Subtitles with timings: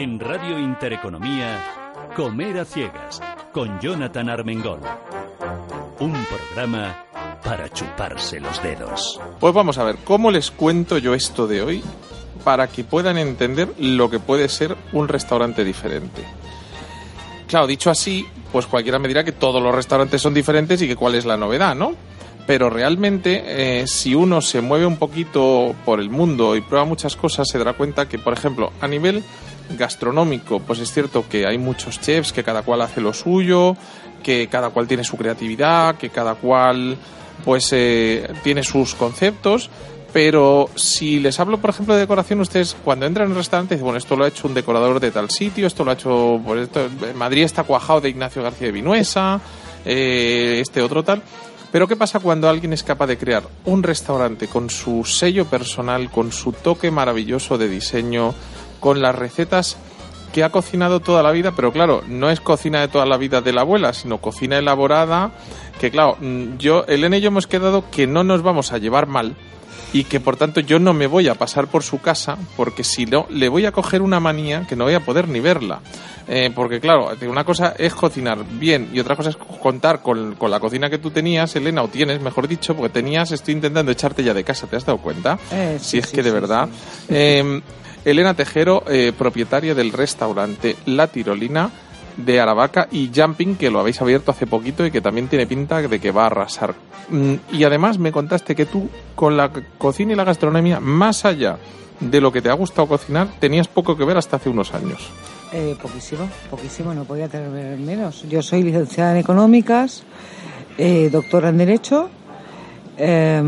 [0.00, 1.62] En Radio Intereconomía,
[2.16, 3.20] Comer a Ciegas,
[3.52, 4.80] con Jonathan Armengol.
[5.98, 7.04] Un programa
[7.44, 9.20] para chuparse los dedos.
[9.38, 11.82] Pues vamos a ver, ¿cómo les cuento yo esto de hoy
[12.44, 16.22] para que puedan entender lo que puede ser un restaurante diferente?
[17.46, 20.96] Claro, dicho así, pues cualquiera me dirá que todos los restaurantes son diferentes y que
[20.96, 21.92] cuál es la novedad, ¿no?
[22.46, 27.16] Pero realmente, eh, si uno se mueve un poquito por el mundo y prueba muchas
[27.16, 29.22] cosas, se dará cuenta que, por ejemplo, a nivel
[29.76, 33.76] gastronómico, pues es cierto que hay muchos chefs que cada cual hace lo suyo,
[34.22, 36.96] que cada cual tiene su creatividad, que cada cual
[37.44, 39.70] pues eh, tiene sus conceptos,
[40.12, 43.84] pero si les hablo, por ejemplo, de decoración, ustedes cuando entran en un restaurante dicen,
[43.84, 46.62] bueno, esto lo ha hecho un decorador de tal sitio, esto lo ha hecho, pues
[46.62, 49.40] esto, Madrid está cuajado de Ignacio García de Vinuesa,
[49.84, 51.22] eh, este otro tal.
[51.70, 56.10] Pero ¿qué pasa cuando alguien es capaz de crear un restaurante con su sello personal,
[56.10, 58.34] con su toque maravilloso de diseño,
[58.80, 59.76] con las recetas
[60.32, 63.40] que ha cocinado toda la vida, pero claro, no es cocina de toda la vida
[63.40, 65.32] de la abuela, sino cocina elaborada,
[65.80, 69.06] que claro, mm, yo, Elena y yo hemos quedado que no nos vamos a llevar
[69.06, 69.34] mal
[69.92, 73.06] y que por tanto yo no me voy a pasar por su casa porque si
[73.06, 75.80] no le voy a coger una manía que no voy a poder ni verla.
[76.28, 80.48] Eh, porque claro, una cosa es cocinar bien y otra cosa es contar con, con,
[80.48, 84.22] la cocina que tú tenías, Elena, o tienes, mejor dicho, porque tenías, estoy intentando echarte
[84.22, 85.40] ya de casa, ¿te has dado cuenta?
[85.50, 86.68] Eh, si es que de verdad.
[87.08, 87.60] Eh,
[88.04, 91.70] Elena Tejero, eh, propietaria del restaurante La Tirolina
[92.16, 95.80] de Aravaca y Jumping, que lo habéis abierto hace poquito y que también tiene pinta
[95.80, 96.74] de que va a arrasar.
[97.08, 101.58] Mm, Y además me contaste que tú, con la cocina y la gastronomía, más allá
[101.98, 105.10] de lo que te ha gustado cocinar, tenías poco que ver hasta hace unos años.
[105.52, 108.24] Eh, poquísimo, poquísimo, no podía tener menos.
[108.28, 110.04] Yo soy licenciada en Económicas,
[110.78, 112.08] eh, doctora en Derecho,
[112.96, 113.42] eh,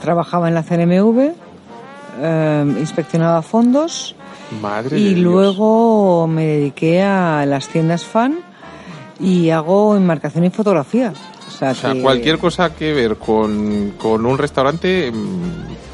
[0.00, 1.32] trabajaba en la CNMV,
[2.20, 4.14] eh, inspeccionaba fondos
[4.62, 5.20] Madre y de Dios.
[5.22, 8.38] luego me dediqué a las tiendas fan
[9.20, 11.12] y hago enmarcación y fotografía.
[11.46, 15.87] O sea, O sea, que- cualquier cosa que ver con, con un restaurante, mm,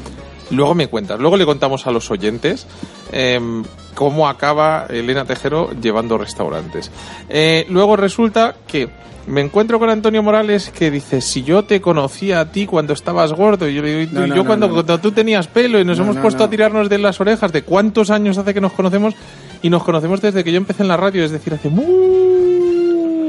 [0.55, 1.19] luego me cuentas.
[1.19, 2.65] Luego le contamos a los oyentes
[3.11, 6.91] em, cómo acaba Elena Tejero llevando restaurantes.
[7.29, 8.89] Eh, luego resulta que
[9.27, 13.33] me encuentro con Antonio Morales que dice, si yo te conocía a ti cuando estabas
[13.33, 15.85] gordo, y yo "Y tú- No, no, yo no, cuando, cuando tú tenías pelo y
[15.85, 18.73] nos No, hemos puesto a tirarnos de las orejas, de cuántos años hace que nos
[18.73, 19.15] conocemos,
[19.63, 21.69] y nos conocemos desde que yo empecé en la radio, es decir, hace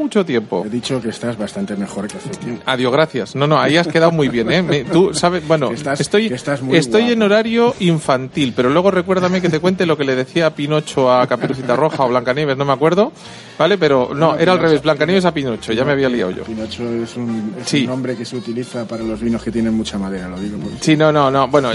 [0.07, 0.65] mucho tiempo.
[0.67, 2.63] He dicho que estás bastante mejor que hace tiempo.
[2.67, 3.35] Adiós, gracias.
[3.37, 4.63] No, no, ahí has quedado muy bien, ¿eh?
[4.63, 7.13] Me- tú sabes, bueno, Que estás- estoy, que estás muy estoy guapo.
[7.13, 11.27] en horario infantil, pero luego recuérdame que te cuente lo que le decía Pinocho a
[11.27, 13.13] Caperucita Roja o Blancanieves, no me acuerdo,
[13.59, 13.77] ¿vale?
[13.79, 16.45] Pero no, era al revés, Blancanieves a Pinocho, ya me había liado yo.
[16.45, 17.81] Pinocho es un, es Sí.
[17.83, 20.59] un nombre que se utiliza para los vinos que tienen mucha madera, lo digo.
[20.59, 21.49] porque- Sí, no, no, no.
[21.49, 21.71] Bueno,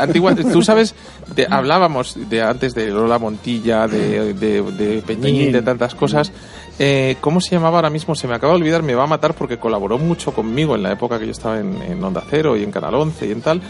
[0.00, 0.94] antigua, tú sabes,
[1.34, 5.52] de- hablábamos de antes de Lola Montilla, de, de, de Peñín, Peñín.
[5.52, 6.32] de tantas cosas.
[6.78, 8.14] Eh, ¿Cómo se llamaba ahora mismo?
[8.14, 10.92] Se me acaba de olvidar, me va a matar porque colaboró mucho conmigo en la
[10.92, 13.60] época que yo estaba en, en Onda Cero y en Canal 11 y en tal.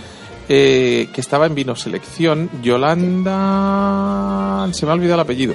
[0.51, 4.69] eh, que estaba en Vino Selección, Yolanda.
[4.73, 5.55] Se me ha olvidado el apellido.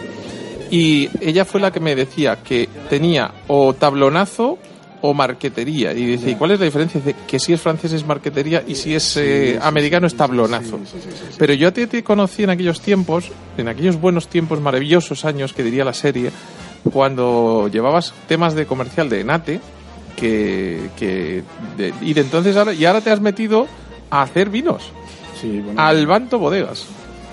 [0.71, 4.57] Y ella fue la que me decía que tenía o tablonazo
[5.01, 5.93] o marquetería.
[5.93, 7.01] Y dice, ¿y cuál es la diferencia?
[7.03, 10.79] Dice que si es francés es marquetería y si es eh, americano es tablonazo.
[11.37, 13.25] Pero yo a ti te conocí en aquellos tiempos,
[13.57, 16.31] en aquellos buenos tiempos, maravillosos años que diría la serie,
[16.91, 19.59] cuando llevabas temas de comercial de Enate,
[20.15, 21.43] que, que
[21.77, 23.67] de- y de entonces ahora, y ahora te has metido
[24.09, 24.91] a hacer vinos,
[25.41, 26.85] Sí, bueno, al Banto Bodegas.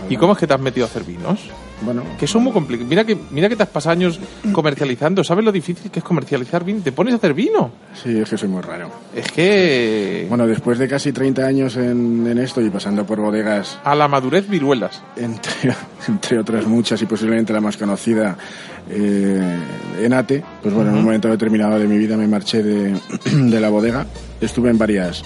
[0.08, 1.40] ¿Y cómo es que te has metido a hacer vinos?
[1.82, 2.88] Bueno, Que son muy complicados.
[2.88, 4.18] Mira que, mira que te has pasado años
[4.52, 5.24] comercializando.
[5.24, 6.80] ¿Sabes lo difícil que es comercializar vino?
[6.82, 7.70] Te pones a hacer vino.
[7.94, 8.90] sí, es que soy muy raro.
[9.14, 13.78] Es que Bueno, después de casi 30 años en, en esto y pasando por bodegas,
[13.84, 15.02] a la madurez viruelas.
[15.16, 15.74] entre,
[16.08, 18.36] entre otras muchas y posiblemente la más conocida,
[18.90, 19.58] eh,
[20.00, 22.98] Enate, pues bueno, en un momento determinado de mi vida me marché de,
[23.32, 24.06] de la bodega.
[24.40, 25.22] Estuve en varias,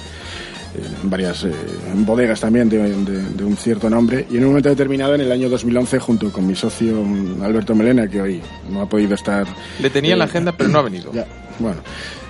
[1.02, 1.52] en varias eh,
[1.94, 5.30] bodegas también de, de- de un cierto nombre y en un momento determinado, en el
[5.32, 7.04] año 2011, junto con mi socio
[7.42, 8.40] Alberto Melena, que hoy
[8.70, 9.46] no ha podido estar
[9.80, 11.12] Le tenía en la Eh, agenda, pero no ha venido.
[11.12, 11.26] ya,
[11.58, 11.80] bueno,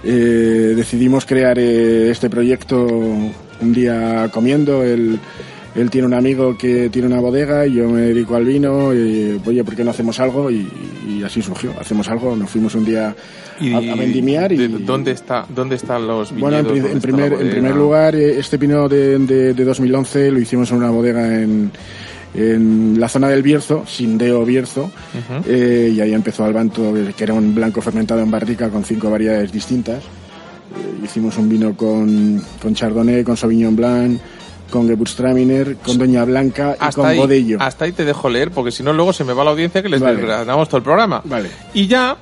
[0.02, 4.82] eh, decidimos crear eh, este proyecto un día comiendo.
[4.82, 5.18] Él,
[5.74, 8.92] él tiene un amigo que tiene una bodega y yo me dedico al vino.
[8.92, 10.50] Y, Oye, ¿por qué no hacemos algo?
[10.50, 10.68] Y,
[11.08, 11.72] y así surgió.
[11.80, 12.36] Hacemos algo.
[12.36, 13.14] Nos fuimos un día
[13.60, 16.40] a, a vendimiar y de- ¿dónde, está, ¿Dónde están los viñedos?
[16.50, 19.64] bueno, en, pri- ¿Dónde en primer, en primer lugar, eh, este pino de, de- de
[19.64, 21.70] 2011 lo hicimos en una bodega en,
[22.34, 25.44] en la zona del Bierzo, Sindeo Bierzo, Ujú.
[25.48, 29.52] eh, y ahí empezó Albanto, que era un blanco fermentado en barrica con cinco variedades
[29.52, 29.98] distintas.
[30.02, 34.18] Eh, hicimos un vino con, con Chardonnay, con Sauvignon Blanc,
[34.70, 37.58] con Gewürztraminer, con Doña Blanca y Hasta con ahí, Godillo.
[37.60, 39.88] hasta ahí te dejo leer, porque si no luego se me va la audiencia que
[39.88, 40.16] les Vale.
[40.16, 41.22] desgranamos todo el programa.
[41.24, 41.48] Vale.
[41.74, 42.16] Y ya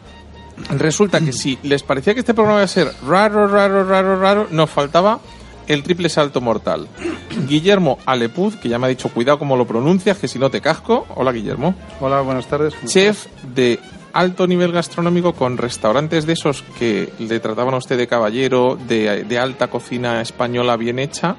[0.71, 4.49] resulta que si les parecía que este programa iba a ser raro, raro, raro, raro,
[4.51, 5.21] nos faltaba
[5.69, 6.89] el triple salto mortal.
[7.49, 10.61] Guillermo Alepuz, que ya me ha dicho cuidado cómo lo pronuncias, que si no te
[10.61, 11.07] casco.
[11.15, 11.75] Hola Guillermo.
[12.01, 12.75] Hola, buenas tardes.
[12.87, 13.79] Chef de
[14.13, 19.25] alto nivel gastronómico con restaurantes de esos que le trataban a usted de caballero, de,
[19.25, 21.37] de alta cocina española bien hecha,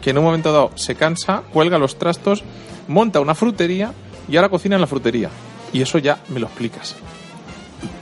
[0.00, 2.42] que en un momento dado se cansa, cuelga los trastos,
[2.88, 3.92] monta una frutería
[4.28, 5.30] y ahora cocina en la frutería.
[5.72, 6.96] Y eso ya me lo explicas.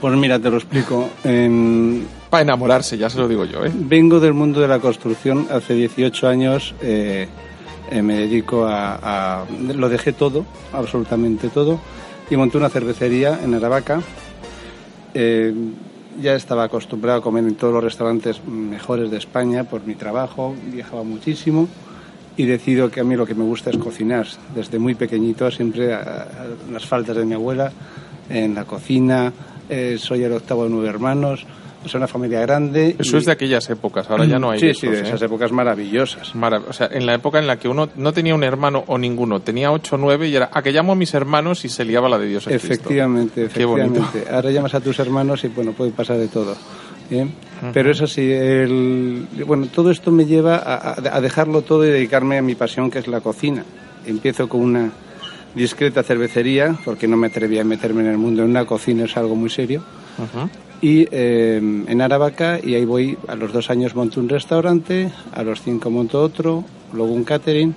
[0.03, 1.09] Pues mira, te lo explico.
[1.23, 3.71] En- Para enamorarse, ya se lo digo yo, ¿eh?
[3.73, 5.47] Vengo del mundo de la construcción.
[5.49, 7.25] Hace 18 años eh,
[7.89, 8.99] eh, me dedico a,
[9.41, 11.79] a- Lo dejé todo, absolutamente todo,
[12.29, 14.01] y monté una cervecería en Aravaca.
[15.13, 15.53] Eh,
[16.21, 20.53] ya estaba acostumbrado a comer en todos los restaurantes mejores de España por mi trabajo,
[20.69, 21.69] viajaba muchísimo
[22.35, 24.27] y decido que a mí lo que me gusta es cocinar.
[24.53, 27.71] Desde muy pequeñito, siempre a, a las faltas de mi abuela,
[28.29, 29.31] en la cocina,
[29.73, 31.45] eh, soy el octavo de nueve hermanos,
[31.85, 32.95] es una familia grande.
[32.97, 35.01] Eso y- es de aquellas épocas, ahora ya no hay Sí, sí, de ¿eh?
[35.01, 36.33] esas épocas maravillosas.
[36.35, 38.97] Marav- o sea, en la época en la que uno no tenía un hermano o
[38.97, 41.83] ninguno, tenía ocho o nueve y era a que llamo a mis hermanos y se
[41.83, 42.47] liaba la de Dios.
[42.47, 42.73] es Cristo.
[42.73, 43.99] Efectivamente, Qué bonito.
[43.99, 44.33] efectivamente.
[44.33, 46.55] Ahora llamas a tus hermanos y bueno, puede pasar de todo.
[47.11, 47.27] ¿eh?
[47.73, 52.41] Pero eso sí, el, bueno, todo esto me lleva a dejarlo todo y dedicarme a
[52.41, 53.63] mi pasión, que es la cocina.
[54.05, 54.91] Empiezo con una
[55.55, 59.17] discreta cervecería, porque no me atrevía a meterme en el mundo en una cocina, es
[59.17, 59.83] algo muy serio.
[60.81, 61.57] Y eh,
[61.87, 65.89] en Aravaca, y ahí voy, a los dos años monto un restaurante, a los cinco
[65.89, 67.73] monto otro, luego un catering,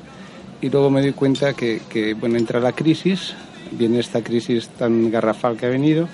[0.61, 3.35] y luego me doy cuenta que, que, bueno, entra la crisis,
[3.71, 6.09] viene esta crisis tan garrafal que ha venido,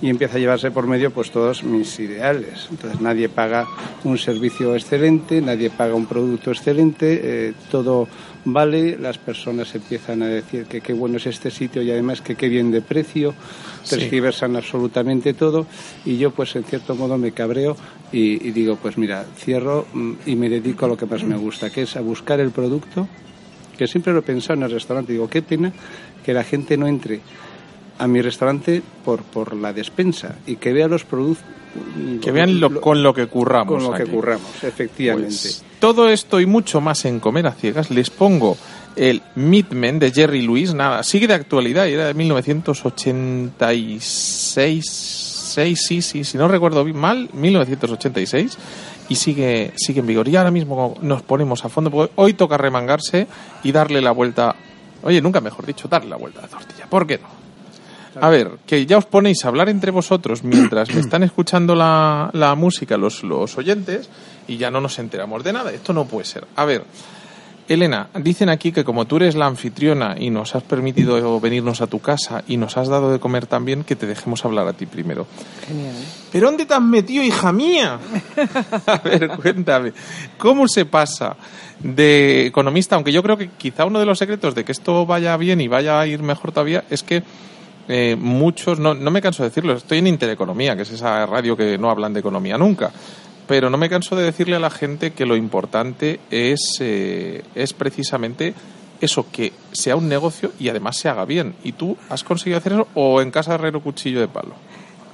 [0.00, 2.68] y empieza a llevarse por medio pues todos mis ideales.
[2.70, 3.66] Entonces nadie paga
[4.04, 8.08] un servicio excelente, nadie paga un producto excelente, eh, todo
[8.44, 12.36] vale, las personas empiezan a decir que qué bueno es este sitio y además que
[12.36, 13.34] qué bien de precio,
[13.82, 13.96] Sí.
[13.96, 15.66] tergiversan absolutamente todo
[16.04, 17.76] y yo pues en cierto modo me cabreo
[18.12, 21.36] y, y digo pues mira, cierro mm, y me dedico a lo que más me
[21.36, 23.08] gusta, que es a buscar el producto,
[23.76, 25.72] que siempre lo he pensado en el restaurante, digo qué pena
[26.24, 27.20] que la gente no entre
[27.98, 31.44] a mi restaurante por, por la despensa y que vea los productos.
[32.22, 33.82] Que vean lo- con lo que curramos.
[33.84, 35.28] Con lo que curramos, efectivamente.
[35.30, 38.56] Pues, todo esto y mucho más en Comer a Ciegas les pongo
[38.96, 44.84] el Meatman de Jerry Lewis, nada, sigue de actualidad, y era de 1986,
[45.54, 48.58] seis, sí, sí, si no recuerdo bien mal, 1986,
[49.08, 50.28] y sigue, sigue en vigor.
[50.28, 53.26] Y ahora mismo nos ponemos a fondo, porque hoy toca remangarse
[53.62, 54.54] y darle la vuelta,
[55.02, 57.37] oye, nunca mejor dicho, darle la vuelta a la tortilla, ¿por qué no?
[58.20, 62.30] A ver, que ya os ponéis a hablar entre vosotros mientras me están escuchando la,
[62.32, 64.08] la música los, los oyentes
[64.46, 65.72] y ya no nos enteramos de nada.
[65.72, 66.46] Esto no puede ser.
[66.56, 66.84] A ver,
[67.68, 71.86] Elena, dicen aquí que como tú eres la anfitriona y nos has permitido venirnos a
[71.86, 74.86] tu casa y nos has dado de comer también, que te dejemos hablar a ti
[74.86, 75.26] primero.
[75.66, 75.94] Genial.
[76.32, 77.98] ¿Pero dónde te has metido, hija mía?
[78.86, 79.92] A ver, cuéntame,
[80.38, 81.36] ¿cómo se pasa
[81.80, 82.96] de economista?
[82.96, 85.68] Aunque yo creo que quizá uno de los secretos de que esto vaya bien y
[85.68, 87.22] vaya a ir mejor todavía es que
[87.88, 91.56] eh, muchos, no, no me canso de decirlo, estoy en Intereconomía, que es esa radio
[91.56, 92.90] que no hablan de economía nunca,
[93.46, 97.72] pero no me canso de decirle a la gente que lo importante es, eh, es
[97.72, 98.54] precisamente
[99.00, 101.54] eso, que sea un negocio y además se haga bien.
[101.64, 104.54] ¿Y tú has conseguido hacer eso o en casa herrero cuchillo de palo?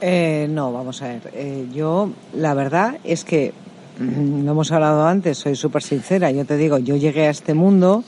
[0.01, 1.31] Eh, no, vamos a ver.
[1.33, 3.53] Eh, yo, la verdad es que,
[3.99, 6.31] mm, lo hemos hablado antes, soy súper sincera.
[6.31, 8.05] Yo te digo, yo llegué a este mundo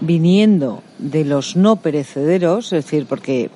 [0.00, 3.50] viniendo de los no perecederos, es decir, porque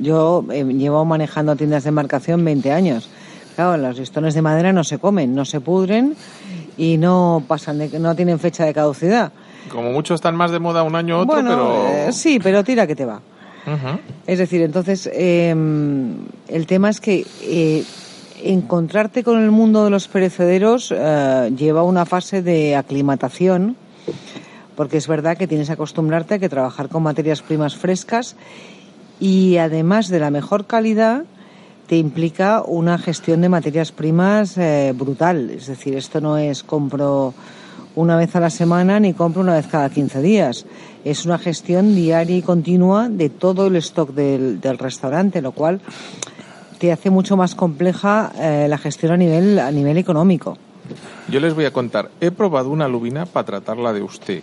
[0.00, 3.08] yo eh, llevo manejando tiendas de marcación 20 años.
[3.54, 6.16] Claro, los listones de madera no se comen, no se pudren
[6.76, 9.32] y no pasan de, no tienen fecha de caducidad.
[9.70, 12.08] Como muchos están más de moda un año u otro, bueno, pero...
[12.08, 13.20] eh, sí, pero tira que te va.
[14.26, 15.54] Es decir, entonces, eh,
[16.48, 17.84] el tema es que eh,
[18.42, 23.76] encontrarte con el mundo de los perecederos eh, lleva una fase de aclimatación,
[24.76, 28.36] porque es verdad que tienes que acostumbrarte a que trabajar con materias primas frescas
[29.20, 31.24] y además de la mejor calidad
[31.86, 35.50] te implica una gestión de materias primas eh, brutal.
[35.50, 37.34] Es decir, esto no es compro
[37.96, 40.66] una vez a la semana ni compro una vez cada 15 días.
[41.04, 45.80] Es una gestión diaria y continua de todo el stock del, del restaurante, lo cual
[46.78, 50.56] te hace mucho más compleja eh, la gestión a nivel, a nivel económico.
[51.28, 52.10] Yo les voy a contar.
[52.20, 54.42] He probado una lubina para tratarla de usted.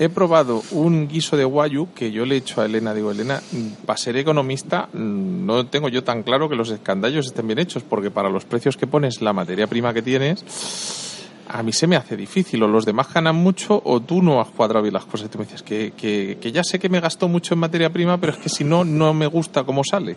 [0.00, 2.94] He probado un guiso de guayu que yo le he hecho a Elena.
[2.94, 3.42] Digo, Elena,
[3.84, 7.82] para ser economista mm, no tengo yo tan claro que los escandallos estén bien hechos,
[7.82, 11.96] porque para los precios que pones, la materia prima que tienes, a mí se me
[11.96, 15.28] hace difícil, o los demás ganan mucho o tú no has cuadrado bien las cosas.
[15.28, 18.16] Tú me dices que, que, que ya sé que me gastó mucho en materia prima,
[18.16, 20.16] pero es que si no, no me gusta cómo sale.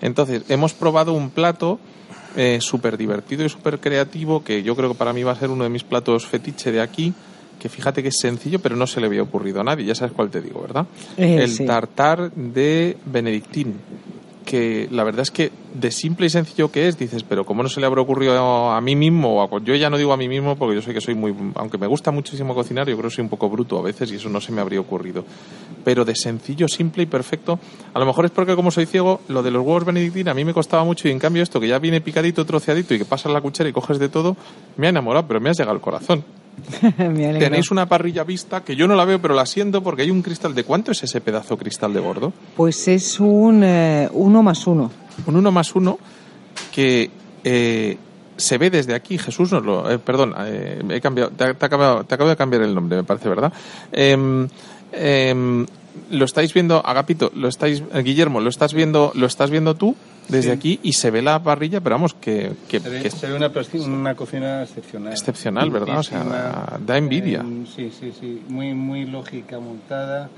[0.00, 1.78] Entonces, hemos probado un plato
[2.34, 5.50] eh, súper divertido y súper creativo que yo creo que para mí va a ser
[5.50, 7.14] uno de mis platos fetiche de aquí,
[7.62, 9.84] que fíjate que es sencillo, pero no se le había ocurrido a nadie.
[9.86, 10.84] Ya sabes cuál te digo, ¿verdad?
[11.16, 11.64] Eh, el sí.
[11.64, 13.76] tartar de Benedictín.
[14.44, 17.68] Que la verdad es que de simple y sencillo que es, dices, pero ¿cómo no
[17.68, 19.36] se le habrá ocurrido a mí mismo?
[19.36, 21.32] O a- yo ya no digo a mí mismo porque yo sé que soy muy.
[21.54, 24.16] Aunque me gusta muchísimo cocinar, yo creo que soy un poco bruto a veces y
[24.16, 25.24] eso no se me habría ocurrido.
[25.84, 27.60] Pero de sencillo, simple y perfecto.
[27.94, 30.44] A lo mejor es porque, como soy ciego, lo de los huevos Benedictín a mí
[30.44, 33.32] me costaba mucho y en cambio esto que ya viene picadito, troceadito y que pasas
[33.32, 34.36] la cuchara y coges de todo,
[34.76, 36.24] me ha enamorado, pero me has llegado al corazón.
[36.96, 40.22] Tenéis una parrilla vista que yo no la veo, pero la siento porque hay un
[40.22, 40.54] cristal.
[40.54, 42.32] ¿De cuánto es ese pedazo cristal de gordo?
[42.56, 44.90] Pues es un eh, uno más uno.
[45.26, 45.98] Un uno más uno
[46.72, 47.10] que
[47.44, 47.96] eh,
[48.36, 49.18] se ve desde aquí.
[49.18, 49.90] Jesús nos lo.
[49.90, 53.04] eh, perdón, eh, he cambiado, te, te acabo, te acabo de cambiar el nombre, me
[53.04, 53.52] parece, ¿verdad?
[55.94, 59.50] Em, em, lo estáis viendo, Agapito, lo estáis, eh, Guillermo, lo estás viendo, lo estás
[59.50, 59.96] viendo tú
[60.28, 60.56] desde Sí.
[60.56, 63.34] aquí y se ve la parrilla, pero vamos, que, que- Se ve, que se ve
[63.34, 65.12] una, cocina excepcional.
[65.12, 65.98] excepcional, ¿verdad?
[65.98, 67.40] O sea, da envidia.
[67.40, 68.42] eh, sí, sí, sí.
[68.48, 70.28] Muy, muy lógica montada.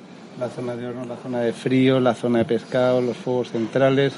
[0.41, 4.15] La zona de horno, la zona de frío, la zona de pescado, los fuegos centrales.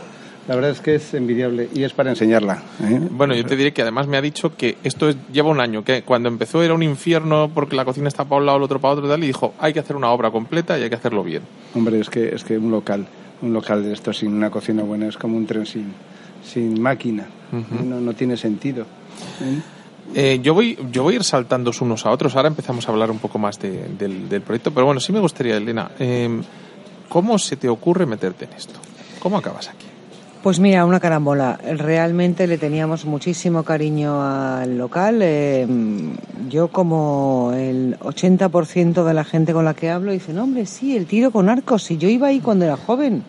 [0.49, 2.63] La verdad es que es envidiable y es para enseñarla.
[2.83, 3.01] ¿eh?
[3.11, 5.83] Bueno, yo te diré que además me ha dicho que esto es- lleva un año,
[5.83, 8.81] que cuando empezó era un infierno porque la cocina está para un lado, el otro
[8.81, 10.95] para otro y tal, y dijo, hay que hacer una obra completa y hay que
[10.95, 11.43] hacerlo bien.
[11.75, 13.07] Hombre, es que, es que un local,
[13.43, 15.93] un local de esto sin una cocina buena es como un tren sin,
[16.45, 17.27] sin máquina.
[17.85, 18.85] no, no tiene sentido.
[19.43, 19.61] ¿eh?
[20.15, 23.11] Eh, yo, voy, yo voy a ir saltando unos a otros, ahora empezamos a hablar
[23.11, 25.91] un poco más de- del, del proyecto, pero bueno, sí me gustaría, Elena,
[27.09, 28.79] ¿cómo se te ocurre meterte en esto?
[29.19, 29.87] ¿Cómo acabas aquí?
[30.47, 31.59] Pues mira, una carambola.
[31.77, 35.19] Realmente le teníamos muchísimo cariño al local.
[35.21, 35.67] Eh,
[36.49, 41.07] yo como el 80% de la gente con la que hablo dicen, hombre, sí, el
[41.07, 43.25] tiro con arcos, si yo iba ahí cuando era joven.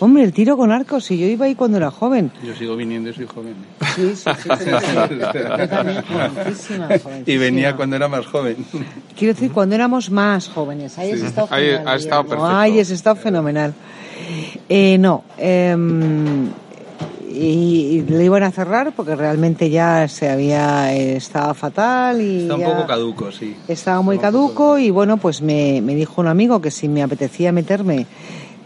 [0.00, 2.32] Hombre, el tiro con arcos, si yo iba ahí cuando era joven.
[2.42, 3.56] Yo sigo viniendo y soy joven.
[3.94, 4.48] Sí, sí, sí.
[4.58, 5.38] sí, sí.
[5.58, 6.88] Yo también, jovencísima,
[7.26, 8.56] Y venía cuando era más joven.
[9.18, 10.98] Quiero decir, cuando éramos más jóvenes.
[10.98, 12.56] Ahí has estado Ahí fenomenal.
[12.56, 13.74] Ahí has estado fenomenal.
[14.68, 15.24] Eh, no.
[15.38, 16.48] em,
[17.30, 22.42] y, y le iban a cerrar porque realmente ya se había eh, estaba fatal y
[22.42, 23.56] Está un poco caduco, sí.
[23.66, 27.50] estaba muy caduco y bueno pues me, me dijo un amigo que si me apetecía
[27.50, 28.06] meterme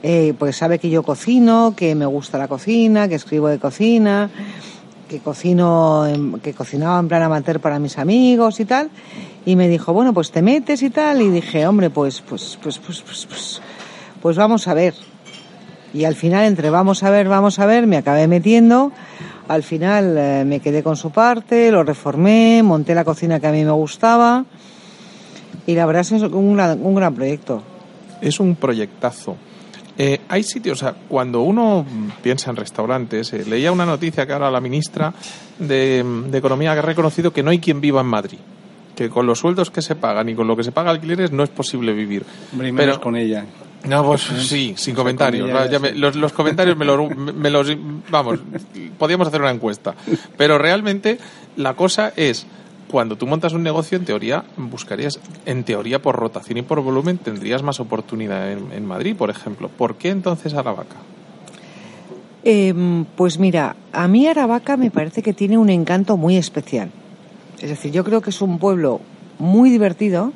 [0.02, 4.28] eh, porque sabe que yo cocino que me gusta la cocina que escribo de cocina
[5.08, 6.06] que cocino
[6.42, 8.90] que cocinaba en plan amateur para mis amigos y tal
[9.46, 12.78] y me dijo bueno pues te metes y tal y dije hombre pues pues pues
[12.78, 13.62] pues pues pues,
[14.20, 14.92] pues vamos a ver
[15.94, 18.92] y al final, entre vamos a ver, vamos a ver, me acabé metiendo.
[19.48, 23.52] Al final eh, me quedé con su parte, lo reformé, monté la cocina que a
[23.52, 24.44] mí me gustaba.
[25.66, 27.62] Y la verdad es que es un gran, un gran proyecto.
[28.20, 29.36] Es un proyectazo.
[29.96, 31.84] Eh, hay sitios, o sea, cuando uno
[32.22, 35.12] piensa en restaurantes, eh, leía una noticia que ahora la ministra
[35.58, 38.38] de, de Economía ha reconocido que no hay quien viva en Madrid.
[38.94, 41.42] Que con los sueldos que se pagan y con lo que se paga alquileres no
[41.42, 42.24] es posible vivir.
[42.52, 43.44] Hombre, y menos Pero- con ella.
[43.86, 45.48] No, pues sí, sin comentarios.
[45.70, 47.68] Ya me- los, los comentarios me los, me los-
[48.10, 48.40] Vamos,
[48.98, 49.94] podríamos hacer una encuesta.
[50.36, 51.18] Pero realmente
[51.56, 52.46] la cosa es,
[52.90, 57.18] cuando tú montas un negocio, en teoría, buscarías, en teoría, por rotación y por volumen,
[57.18, 59.68] tendrías más oportunidad en, en Madrid, por ejemplo.
[59.68, 60.96] ¿Por qué entonces Aravaca?
[62.44, 66.90] Em, pues mira, a mí Aravaca me parece que tiene un encanto muy especial.
[67.60, 69.00] Es decir, yo creo que es un pueblo
[69.38, 70.32] muy divertido,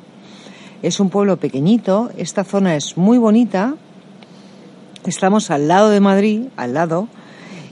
[0.83, 3.73] es un pueblo pequeñito, esta zona es muy bonita,
[5.05, 7.07] estamos al lado de Madrid, al lado,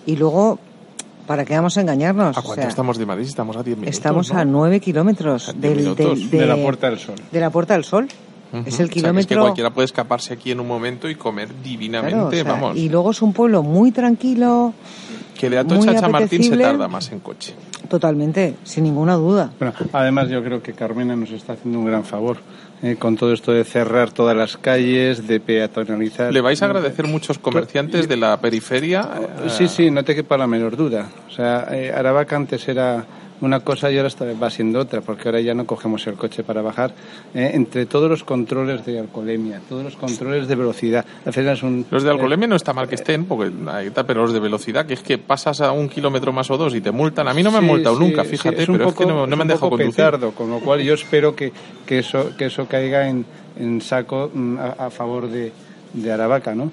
[0.05, 0.59] y luego,
[1.27, 2.35] ¿para qué vamos a engañarnos?
[2.37, 3.25] ¿A O cuánto sea, estamos de Madrid?
[3.27, 3.95] Estamos a 10 minutos.
[3.95, 4.39] Estamos ¿no?
[4.39, 6.19] a nueve kilómetros Diez del, minutos.
[6.19, 7.15] del- De la Puerta del Sol.
[7.31, 8.07] de la Puerta del Sol.
[8.53, 9.19] Es O sea, el que kilómetro.
[9.21, 12.43] es que cualquiera puede escaparse aquí en un momento y comer divinamente, Claro, o sea,
[12.43, 12.75] vamos.
[12.77, 14.73] Y luego es un pueblo muy tranquilo,
[15.39, 17.53] Que de Atocha a Chamartín se tarda más en coche.
[17.87, 19.51] totalmente, sin ninguna duda.
[19.57, 22.37] Bueno, además yo creo que Carmena nos está haciendo un gran favor
[22.83, 26.33] eh, con todo esto de cerrar todas las calles, de peatonalizar.
[26.33, 29.07] Le vais a agradecer muchos comerciantes de la periferia.
[29.47, 31.09] Sí, sí, no te quepa la menor duda.
[31.27, 33.05] O sea, eh, Aravaca antes era
[33.41, 36.43] una cosa y ahora está, va siendo otra, porque ahora ya no cogemos el coche
[36.43, 36.93] para bajar.
[37.33, 41.05] eh, entre todos los controles de alcoholemia, todos los controles de velocidad.
[41.25, 44.21] Es un, Los de eh, alcoholemia no está mal que estén, porque ahí está, pero
[44.21, 46.91] los de velocidad, que es que pasas a un kilómetro más o dos y te
[46.91, 47.27] multan.
[47.27, 49.03] A mí no me han Sí, multado sí, nunca, sí, fíjate, es un pero poco-
[49.03, 49.91] es que no, no es me han dejado conducir.
[49.95, 51.51] petardo, con lo cual yo espero que,
[51.85, 53.25] que eso que eso caiga en,
[53.59, 55.51] en saco mm, a, a favor de,
[55.93, 56.71] de Aravaca, ¿no?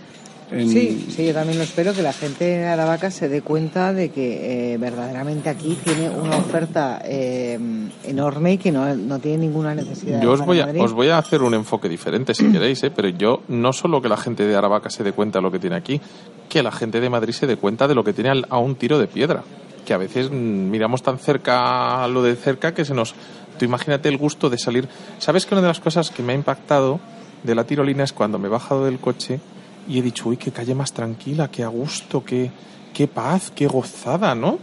[0.50, 3.92] En- Sí, sí, yo también lo espero que la gente de Aravaca se dé cuenta
[3.92, 7.58] de que eh, verdaderamente aquí tiene una oferta eh,
[8.04, 10.22] enorme y que no, no tiene ninguna necesidad.
[10.22, 10.80] Yo os voy, a, Madrid.
[10.82, 12.90] os voy a hacer un enfoque diferente si queréis, ¿eh?
[12.94, 15.58] pero yo no solo que la gente de Aravaca se dé cuenta de lo que
[15.58, 16.00] tiene aquí,
[16.48, 18.98] que la gente de Madrid se dé cuenta de lo que tiene a un tiro
[18.98, 19.42] de piedra.
[19.84, 23.14] Que a veces mm, miramos tan cerca lo de cerca que se nos.
[23.58, 24.88] Tú imagínate el gusto de salir.
[25.18, 27.00] ¿Sabes que una de las cosas que me ha impactado
[27.42, 29.40] de la tirolina es cuando me he bajado del coche
[29.88, 32.50] y he dicho, uy, qué calle más tranquila, qué a gusto, qué,
[32.92, 34.58] qué paz, qué gozada, ¿no?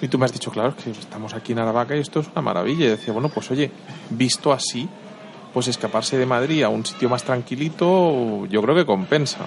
[0.00, 2.42] Y tú me has dicho, claro, que estamos aquí en Aravaca y esto es una
[2.42, 2.86] maravilla.
[2.86, 3.70] Y decía, bueno, pues oye,
[4.10, 4.88] visto así,
[5.52, 9.46] pues escaparse de Madrid a un sitio más tranquilito, yo creo que compensa.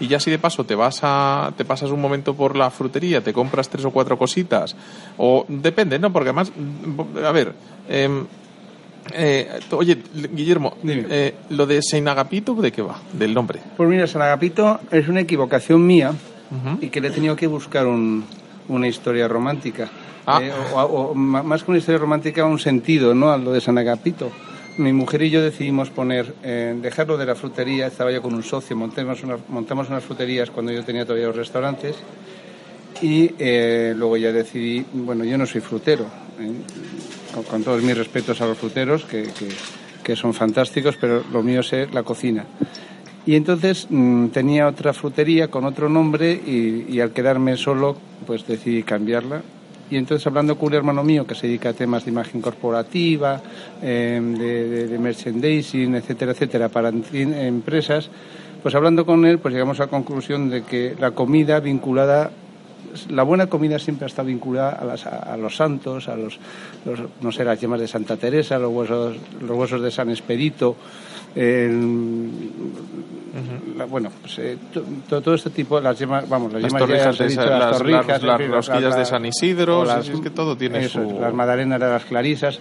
[0.00, 3.22] Y ya si de paso te vas a, te pasas un momento por la frutería,
[3.22, 4.74] te compras tres o cuatro cositas,
[5.18, 6.12] o depende, ¿no?
[6.12, 6.50] Porque además,
[7.24, 7.54] a ver,
[7.88, 8.26] em,
[9.12, 9.98] eh, oye,
[10.32, 11.06] Guillermo, Dime.
[11.10, 12.96] eh, lo de Saint Agapito, ¿de qué va?
[13.12, 13.58] Del nombre.
[13.76, 16.78] Pues mira, San Agapito es una equivocación mía Ujú.
[16.80, 18.24] y que le he tenido que buscar un-
[18.68, 19.90] una historia romántica.
[20.26, 20.40] Ah.
[20.42, 23.32] Eh, o, o ma- más que una historia romántica, un sentido, ¿no?
[23.32, 24.30] A lo de San Agapito.
[24.78, 28.42] Mi mujer y yo decidimos poner, eh, dejarlo de la frutería, estaba yo con un
[28.42, 31.96] socio, montamos, unas- montamos unas fruterías cuando yo tenía todavía los restaurantes
[33.02, 36.04] y eh, luego ya decidí, bueno, yo no soy frutero,
[36.40, 36.52] ¿eh?
[37.32, 39.24] Con, todos mis respetos a los fruteros, que,
[40.02, 42.44] que- son fantásticos, pero lo mío es la cocina.
[43.24, 47.96] Y entonces mm, tenía otra frutería con otro nombre y, al quedarme solo,
[48.26, 49.42] pues decidí cambiarla.
[49.90, 53.40] Y entonces hablando con un hermano mío que se dedica a temas de imagen corporativa,
[53.80, 58.08] eh, de, de- merchandising, etcétera, etcétera, para empresas,
[58.62, 62.30] pues hablando con él, pues llegamos a la conclusión de que la comida vinculada
[63.08, 66.38] la buena comida siempre está vinculada a, las- a los santos, a los,
[66.84, 70.76] los, no sé, las yemas de Santa Teresa, los huesos, los huesos de San Expedito,
[71.34, 72.30] el-
[73.76, 76.80] la- bueno, pues, eh, to- to- todo este tipo, las yemas, vamos, las, Las yemas
[76.80, 79.92] ya torrijas de dicho, Sa- las- torrijas, las- las rosquillas de San Isidro, o sí,
[80.02, 82.58] sí, es que todo tiene eso, su- Las magdalenas de las clarisas.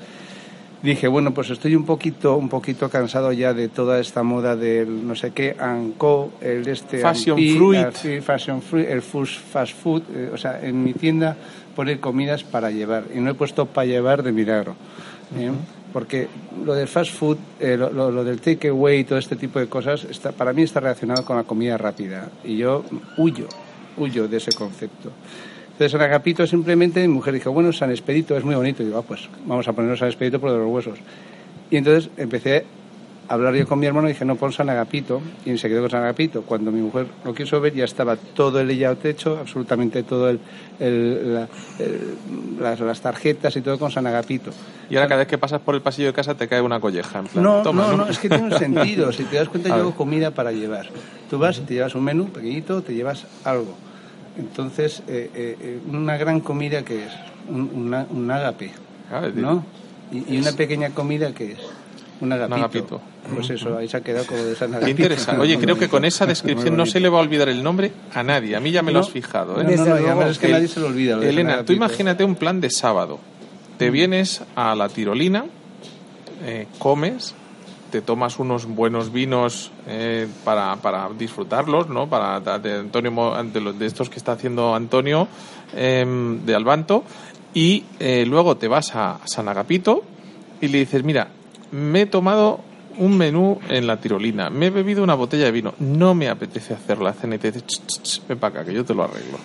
[0.83, 5.07] Dije, bueno, pues estoy un poquito, un poquito cansado ya de toda esta moda del
[5.07, 6.97] no sé qué, Anco, el este...
[6.99, 8.21] Fashion Ampi, fruit.
[8.23, 11.37] fashion fruit, el fast food, eh, o sea, en mi tienda
[11.75, 14.75] poner comidas para llevar y no he puesto para llevar de milagro.
[15.37, 15.51] ¿eh?
[15.93, 16.27] Porque
[16.65, 19.67] lo del fast food, eh, lo, lo- lo del takeaway y todo este tipo de
[19.67, 22.83] cosas, está, para mí está relacionado con la comida rápida y yo
[23.17, 23.45] huyo,
[23.97, 25.11] huyo de ese concepto.
[25.81, 28.83] Entonces, en Agapito simplemente mi mujer dijo, bueno, San Expedito es muy bonito.
[28.83, 30.99] Y digo, ah, pues vamos a ponernos San Expedito por de los huesos.
[31.71, 32.65] Y entonces empecé
[33.27, 35.23] a hablar yo con mi hermano y dije, no, pon San Agapito.
[35.43, 36.43] Y se quedó con San Agapito.
[36.43, 40.39] Cuando mi mujer lo quiso ver, ya estaba todo el layout hecho, absolutamente todo el,
[40.79, 41.47] el- la-
[41.79, 42.17] el-
[42.61, 44.51] las, las tarjetas y todo con San Agapito.
[44.87, 47.17] Y ahora cada vez que pasas por el pasillo de casa te cae una colleja.
[47.21, 49.11] En plan, No, toma, no, no, es que tiene un sentido.
[49.11, 50.89] Si te das cuenta, yo hago comida para llevar.
[51.27, 53.75] Tú vas y te llevas un menú pequeñito, te llevas algo.
[54.37, 57.11] Entonces, eh, eh, eh, una gran comida que es
[57.49, 58.71] un, una- un ágape,
[59.11, 59.65] Ah, ¿no?
[60.11, 61.59] Y, y una pequeña comida que es
[62.21, 62.55] un agapito.
[62.55, 63.01] agapito.
[63.35, 65.01] Pues eso, ahí se ha quedado como de San Qué Agapito.
[65.01, 65.41] interesante.
[65.41, 68.23] Oye, creo que con esa descripción no se le va a olvidar el nombre a
[68.23, 68.55] nadie.
[68.55, 69.61] A mí ya me lo has fijado.
[69.61, 69.75] No, ¿eh?
[69.75, 70.23] no, no, luego.
[70.23, 71.17] es que El- nadie se lo olvida.
[71.17, 73.19] lo Elena, tú imagínate un plan de sábado.
[73.77, 73.93] Te Mm.
[73.93, 75.45] vienes a la tirolina,
[76.45, 77.35] eh, comes,
[77.91, 82.07] te tomas unos buenos vinos eh, para, para disfrutarlos, ¿no?
[82.09, 83.11] Para de Antonio
[83.53, 85.27] de, los- de estos que está haciendo Antonio
[85.75, 87.03] em, de Albanto
[87.53, 90.03] y eh, luego te vas a San Agapito
[90.61, 91.27] y le dices, mira,
[91.71, 92.61] me he tomado
[92.97, 96.73] un menú en la tirolina, me he bebido una botella de vino, no me apetece
[96.73, 98.93] hacer la cena y te dice, "Ch, ch, ch, ven para acá, que yo te
[98.93, 99.37] lo arreglo.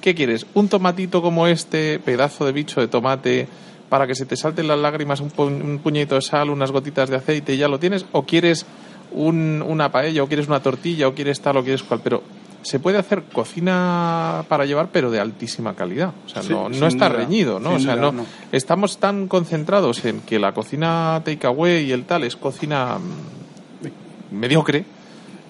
[0.00, 0.46] ¿Qué quieres?
[0.54, 3.48] ¿Un tomatito como este, pedazo de bicho de tomate,
[3.90, 7.10] para que se te salten las lágrimas, un, pu- un puñito de sal, unas gotitas
[7.10, 8.06] de aceite y ya lo tienes?
[8.12, 8.64] ¿O quieres
[9.12, 12.00] un- una paella, o quieres una tortilla, o quieres tal, o quieres cual?
[12.02, 12.22] Pero
[12.62, 16.12] se puede hacer cocina para llevar, pero de altísima calidad.
[16.26, 17.72] O sea, Sí, no, está duda, reñido, ¿no?
[17.74, 18.26] o sea, duda, no, no.
[18.52, 24.84] Estamos tan concentrados en que la cocina takeaway y el tal es cocina mm, mediocre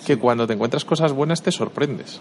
[0.07, 2.21] que cuando te encuentras cosas buenas te sorprendes.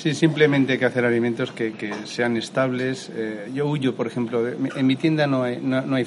[0.00, 3.10] Sí, simplemente hay que hacer alimentos que, que sean estables.
[3.12, 6.06] Eh, yo huyo, por ejemplo, de- en mi tienda no hay, no, hay,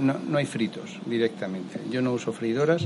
[0.00, 1.78] no, hay fritos directamente.
[1.88, 2.84] Yo no uso freidoras.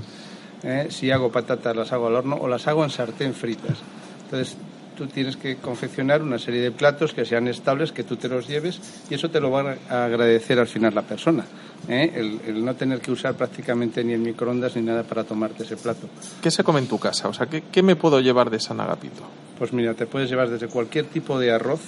[0.62, 3.78] eh, si hago patatas las hago al horno o las hago en sartén fritas.
[4.24, 4.56] Entonces
[4.96, 8.46] tú tienes que confeccionar una serie de platos que sean estables, que tú te los
[8.46, 8.78] lleves
[9.10, 11.44] y eso te lo va a agradecer al final la persona.
[11.88, 15.62] eh, El, el no tener que usar prácticamente ni el microondas ni nada para tomarte
[15.64, 16.06] ese plato.
[16.42, 17.26] ¿Qué se come en tu casa?
[17.28, 19.22] O sea, ¿qué, qué me puedo llevar de San Agapito?
[19.62, 21.78] Pues mira, te puedes llevar desde cualquier tipo de arroz,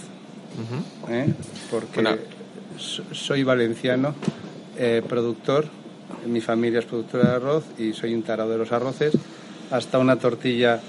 [1.10, 1.34] ¿eh?
[1.72, 2.18] porque Bueno.
[2.78, 4.14] soy valenciano,
[4.78, 5.64] eh, productor,
[6.24, 9.18] mi familia es productora de arroz y soy un tarado de los arroces,
[9.72, 10.80] hasta una tortilla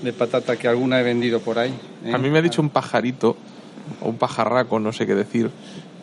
[0.00, 1.74] de patata que alguna he vendido por ahí.
[2.04, 2.12] ¿eh?
[2.14, 3.36] A mí me ha dicho un pajarito,
[4.00, 5.50] o un pajarraco, no sé qué decir,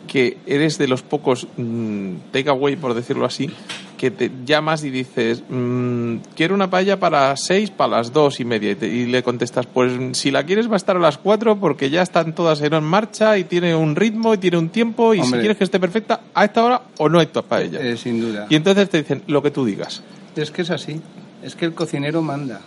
[0.06, 3.48] que eres de los pocos mm, takeaway, por decirlo así,
[3.96, 8.44] que te llamas y dices, mm, quiero una paella para seis, para las dos y
[8.44, 8.70] media.
[8.72, 11.56] Y, te- y le contestas, pues si la quieres va a estar a las cuatro
[11.56, 15.20] porque ya están todas en marcha y tiene un ritmo y tiene un tiempo y
[15.20, 15.38] Hombre.
[15.38, 17.80] si quieres que esté perfecta, a esta hora o no hay paella.
[17.80, 18.46] Eh, sin duda.
[18.48, 20.02] Y entonces te dicen lo que tú digas.
[20.36, 21.00] Es que es así.
[21.42, 22.60] Es que el cocinero manda.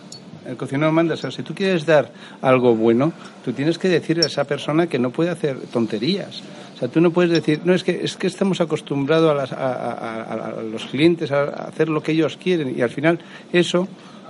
[0.48, 1.14] El cocinero manda.
[1.14, 2.12] O sea, si tú quieres dar
[2.42, 3.14] algo bueno,
[3.46, 6.42] tú tienes que decirle a esa persona que no puede hacer tonterías.
[6.80, 10.62] O sea, tú no puedes decir, no, es que, es que estamos acostumbrados a, a-
[10.64, 13.20] los clientes a, hacer lo que ellos quieren y al final
[13.52, 13.86] eso,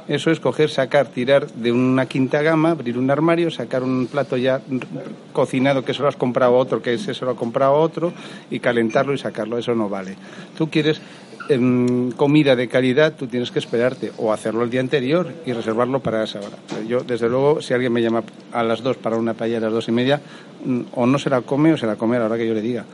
[0.08, 4.36] eso es coger, sacar, tirar de una quinta gama, abrir un armario, sacar un plato
[4.36, 4.62] ya
[5.32, 7.80] cocinado que se lo has comprado a otro, que ese se lo ha comprado a
[7.80, 8.14] otro
[8.50, 9.60] y calentarlo y sacarlo.
[9.60, 10.16] Eso no vale.
[10.58, 11.00] Tú quieres
[11.50, 16.00] em, comida de calidad, tú tienes que esperarte o hacerlo el día anterior y reservarlo
[16.00, 16.58] para esa hora.
[16.88, 19.72] Yo, desde luego, si alguien me llama a las dos para una paella a las
[19.74, 20.22] dos y media,
[20.64, 22.54] mm, o no se la come o se la come a la hora que yo
[22.54, 22.86] le diga.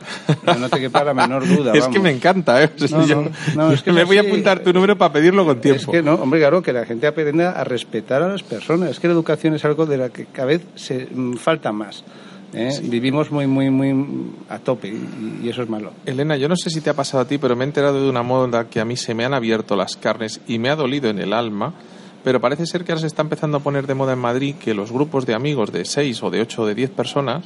[0.58, 1.72] No te quepa la menor duda.
[1.74, 1.96] es vamos.
[1.96, 2.70] que me encanta, ¿eh?
[2.82, 5.12] O sea, No, yo- no, no, es que me voy a apuntar tu número para
[5.12, 5.80] pedirlo con tiempo.
[5.82, 8.90] Es que no, hombre, claro, que la gente aprenda a respetar a las personas.
[8.90, 12.04] Es que la educación es algo de la que cada vez se mm, falta más.
[12.52, 12.80] ¿Eh?
[12.82, 15.92] Vivimos muy, muy, muy a tope y, y eso es malo.
[16.04, 18.08] Elena, yo no sé si te ha pasado a ti, pero me he enterado de
[18.08, 21.08] una moda que a mí se me han abierto las carnes y me ha dolido
[21.10, 21.74] en el alma.
[22.24, 24.74] Pero parece ser que ahora se está empezando a poner de moda en Madrid que
[24.74, 27.44] los grupos de amigos de seis o de ocho o de diez personas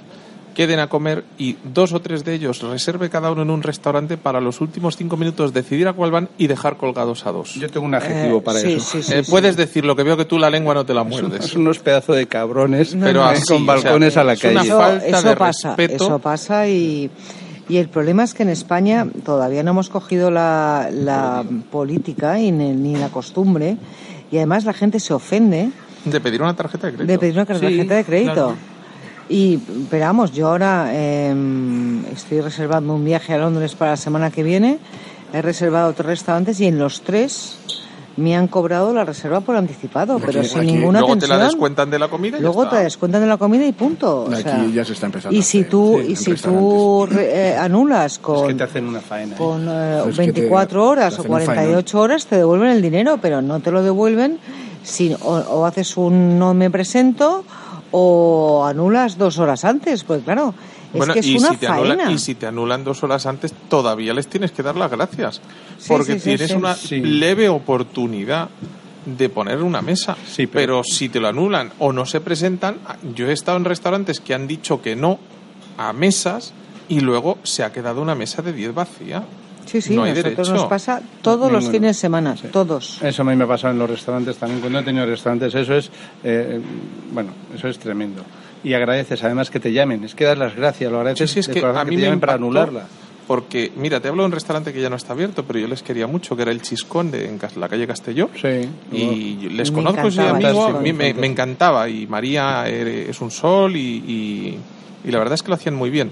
[0.55, 4.17] queden a comer y dos o tres de ellos reserve cada uno en un restaurante
[4.17, 7.55] para los últimos cinco minutos decidir a cuál van y dejar colgados a dos.
[7.55, 8.81] Yo tengo un adjetivo Eh, para sí, eso.
[8.85, 9.31] sí, sí, Eh, sí.
[9.31, 11.47] puedes decir lo que veo que tú la lengua no te la muerdes.
[11.47, 14.55] Son unos pedazos de cabrones Pero así, con o balcones sea, a la es una
[14.55, 14.67] calle.
[14.69, 16.05] Eso, falta eso de pasa, respeto.
[16.05, 17.11] eso pasa y,
[17.69, 22.51] y el problema es que en España todavía no hemos cogido la, la política y
[22.53, 23.77] ni, ni la costumbre
[24.33, 25.71] y además la gente se ofende
[26.05, 27.13] De pedir una tarjeta de crédito.
[27.13, 28.33] de pedir una Sí, tarjeta de crédito.
[28.35, 28.57] claro.
[29.33, 34.31] Y, pero vamos, yo ahora em, estoy reservando un viaje a Londres para la semana
[34.33, 34.79] que viene.
[35.33, 37.57] He reservado tres restaurantes y en los tres
[38.17, 41.35] me han cobrado la reserva por anticipado, Aquí- pero sin aquí- ninguna Luego te la
[41.37, 41.49] tensión.
[41.53, 42.79] descuentan de la comida y ya Luego está.
[42.79, 44.23] te descuentan de la comida y punto.
[44.25, 47.07] o Aquí sea, ya se está empezando Y si hacer, tú, sí, y si tú
[47.09, 49.35] re- eh, anulas Es con, que te hacen una faena.
[49.35, 49.39] ¿eh?
[49.39, 51.55] con eh, Es que te- 24 horas te o hacen un faenón.
[51.55, 54.39] 48 horas, te devuelven el dinero, pero no te lo devuelven
[54.83, 57.45] si o, o haces un no me presento
[57.93, 60.05] o anulas dos horas antes.
[60.05, 60.55] Pues claro,
[60.93, 62.13] es Bueno, que es y, una si te anulan, faena.
[62.13, 65.41] y si te anulan dos horas antes, todavía les tienes que dar las gracias.
[65.79, 66.55] Sí, porque sí, sí, tienes sí.
[66.57, 67.01] una Sí.
[67.01, 68.49] leve oportunidad
[69.07, 70.17] de poner una mesa.
[70.27, 70.81] Sí, pero...
[70.81, 72.77] pero- si te lo anulan o no se presentan,
[73.15, 75.19] yo he estado en restaurantes que han dicho que no
[75.79, 76.53] a mesas
[76.89, 79.23] y luego se ha quedado una mesa de 10 vacía.
[79.71, 80.53] Sí, sí, no hay nosotros derecho.
[80.55, 83.01] nos pasa todos los fines de semana, todos.
[83.03, 84.61] Eso a mí me ha pasado en los restaurantes también.
[84.61, 85.91] Cuando he tenido restaurantes, eso es,
[86.25, 86.61] eh,
[87.13, 88.23] bueno, eso es tremendo.
[88.65, 90.03] Y agradeces además que te llamen.
[90.05, 91.97] Es que das las gracias, lo Sí, agradeces sí, es de que a mí te
[91.97, 92.85] me llamen para anularla.
[93.27, 95.85] Porque, mira, te hablo de un restaurante que ya no está abierto, pero yo les
[95.85, 98.29] quería mucho, que era el Chiscón de en Cas- la calle Castelló.
[98.35, 98.69] Sí.
[98.93, 103.07] y les Me conozco, soy encantaba amigo, a mí me, me encantaba y María eh,
[103.09, 104.59] es un sol y, y-
[105.05, 106.11] y la verdad es que lo hacían muy bien.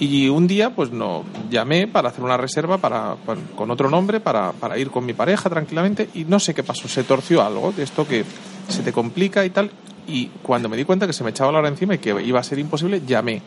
[0.00, 3.16] Y un día, pues no, llamé para hacer una reserva para,
[3.54, 6.88] con otro nombre para, para ir con mi pareja tranquilamente y no sé qué pasó,
[6.88, 8.24] se torció algo de esto que
[8.68, 9.70] se te complica y tal.
[10.06, 12.40] Y cuando me di cuenta que se me echaba la hora encima y que iba
[12.40, 13.42] a ser imposible, llamé.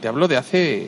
[0.00, 0.86] Te hablo de hace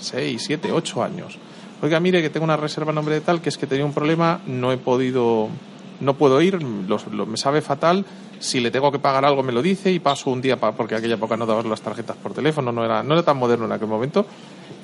[0.00, 1.36] 6, 7, 8 años.
[1.82, 3.92] Oiga, mire que tengo una reserva a nombre de tal, que es que tenía un
[3.92, 5.48] problema, no he podido,
[6.04, 8.04] no puedo ir, me sabe fatal.
[8.40, 10.94] Si le tengo que pagar algo me lo dice y paso un día, pa- porque
[10.94, 13.72] aquella época no daban las tarjetas por teléfono, no era, no era tan moderno en
[13.72, 14.26] aquel momento.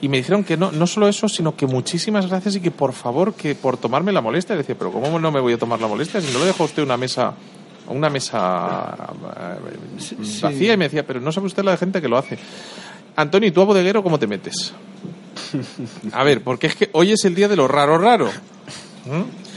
[0.00, 2.92] Y me dijeron que no, no solo eso, sino que muchísimas gracias y que por
[2.94, 4.56] favor, que por tomarme la molestia.
[4.56, 6.82] Decía, pero ¿cómo no me voy a tomar la molestia si no le deja usted
[6.82, 7.34] una mesa
[7.88, 8.94] una mesa
[9.36, 12.38] eh, vacía y me decía, pero no sabe usted la de gente que lo hace.
[13.16, 14.72] Antonio, ¿y tú a bodeguero cómo te metes?
[16.12, 18.26] A ver, porque es que hoy es el día de lo raro raro.
[19.06, 19.49] ¿Mm?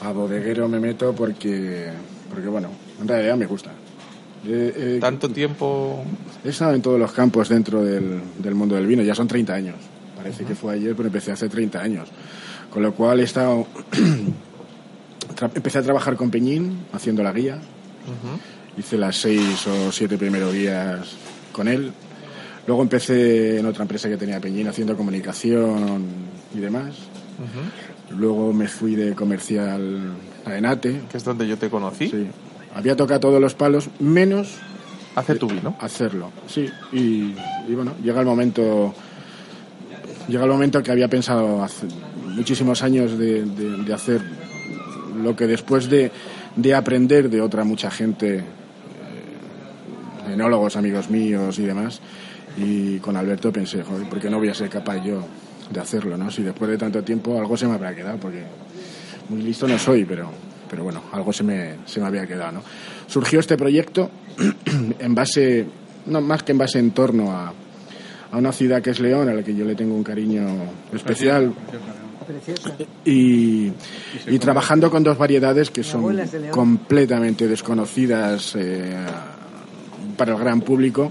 [0.00, 1.90] A bodeguero me meto porque,
[2.30, 2.68] porque bueno,
[3.00, 3.70] en realidad me gusta.
[4.46, 6.04] Eh, eh, Tanto tiempo.
[6.44, 9.52] He estado en todos los campos dentro del, del mundo del vino, ya son 30
[9.52, 9.76] años.
[10.16, 12.08] Parece que fue ayer, pero empecé hace 30 años.
[12.70, 13.66] Con lo cual he estado.
[15.54, 17.58] empecé a trabajar con Peñín, haciendo la guía.
[18.76, 21.16] Hice las seis o siete primeros días
[21.52, 21.92] con él.
[22.66, 26.04] Luego empecé en otra empresa que tenía Peñín haciendo comunicación
[26.54, 26.94] y demás.
[28.16, 30.12] Luego me fui de comercial
[30.46, 31.02] a Enate.
[31.10, 32.26] que es donde yo te conocí, Sí.
[32.74, 34.56] Había tocado todos los palos, menos
[35.16, 35.74] hace tu vino.
[35.80, 36.68] hacerlo, sí.
[36.92, 37.34] Y,
[37.68, 38.94] y bueno, llega el momento,
[40.28, 41.86] llega el momento que había pensado hace
[42.34, 44.20] muchísimos años de, de- de hacer
[45.22, 46.12] lo que después de,
[46.56, 48.44] de aprender de otra mucha gente eh,
[50.32, 52.00] enólogos, amigos míos y demás.
[52.56, 55.24] Y con Alberto pensé, joder, ¿por qué no voy a ser capaz yo
[55.70, 56.30] de hacerlo, no?
[56.30, 58.42] Si después de tanto tiempo algo se me habrá quedado, porque
[59.28, 60.30] muy listo no soy, pero,
[60.68, 62.62] pero bueno, algo se me, se me había quedado, ¿no?
[63.06, 64.10] Surgió este proyecto
[64.98, 65.66] en base,
[66.06, 67.52] no más que en base en torno a,
[68.30, 70.46] a una ciudad que es León, a la que yo le tengo un cariño
[70.92, 71.52] especial.
[73.06, 73.72] Y,
[74.26, 76.14] y trabajando con dos variedades que son
[76.50, 78.94] completamente desconocidas eh,
[80.16, 81.10] para el gran público,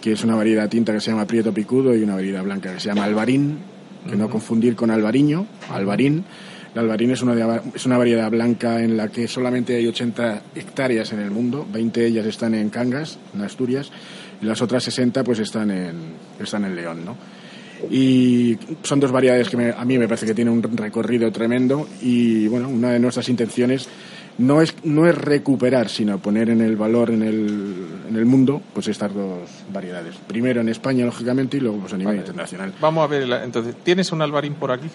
[0.00, 2.80] que es una variedad tinta que se llama Prieto Picudo y una variedad blanca que
[2.80, 3.58] se llama Albarín,
[4.08, 6.24] que no confundir con Albariño, Albarín.
[6.74, 11.12] El albarín es una, es una variedad blanca en la que solamente hay 80 hectáreas
[11.12, 13.90] en el mundo, 20 de ellas están en Cangas, en Asturias,
[14.40, 15.94] y las otras 60 pues están en,
[16.38, 17.16] están en León, ¿no?
[17.90, 21.88] Y son dos variedades que me- a mí me parece que tienen un recorrido tremendo
[22.02, 23.88] y bueno, una de nuestras intenciones
[24.38, 28.62] no es, no es recuperar, sino poner en el valor en el, en el mundo
[28.72, 30.14] pues estas dos variedades.
[30.26, 32.26] Primero en España, lógicamente, y luego pues a nivel Vale.
[32.26, 32.72] internacional.
[32.80, 34.88] Vamos a ver, entonces, ¿tienes un albarín por aquí?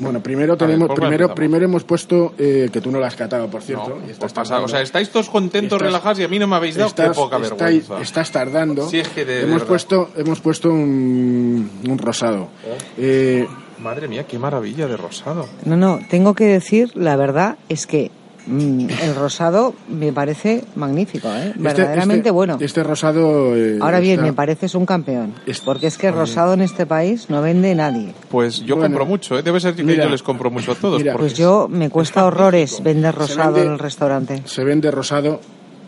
[0.00, 3.16] Bueno, primero tenemos, ¿por cuál primero, primero hemos puesto eh, que tú no lo has
[3.16, 3.88] catado, por cierto.
[3.88, 6.46] No, y pues estás o sea, estáis todos contentos, Estás- relajados y a mí no
[6.46, 8.00] me habéis dado Estás- qué poca estáis- vergüenza.
[8.00, 8.88] estás tardando.
[8.88, 12.48] Sí, es que de hemos puesto, hemos puesto un, un rosado.
[12.96, 13.44] Eh,
[13.82, 15.48] Madre mía, qué maravilla de rosado.
[15.64, 18.12] No, no, tengo que decir, la verdad es que
[18.48, 21.48] el rosado me parece magnífico, ¿eh?
[21.48, 22.56] este- verdaderamente este- bueno.
[22.60, 23.54] Este rosado.
[23.56, 26.86] eh, Ahora bien, está- me pareces un campeón, Es- porque es que rosado en este
[26.86, 28.14] país no vende nadie.
[28.30, 29.42] Pues yo Bueno, compro mucho, ¿eh?
[29.42, 30.98] debe ser que mira, yo les compro mucho a todos.
[31.00, 34.42] mira, Pues yo me cuesta horrores vender rosado vende- en el restaurante.
[34.44, 35.40] se vende rosado,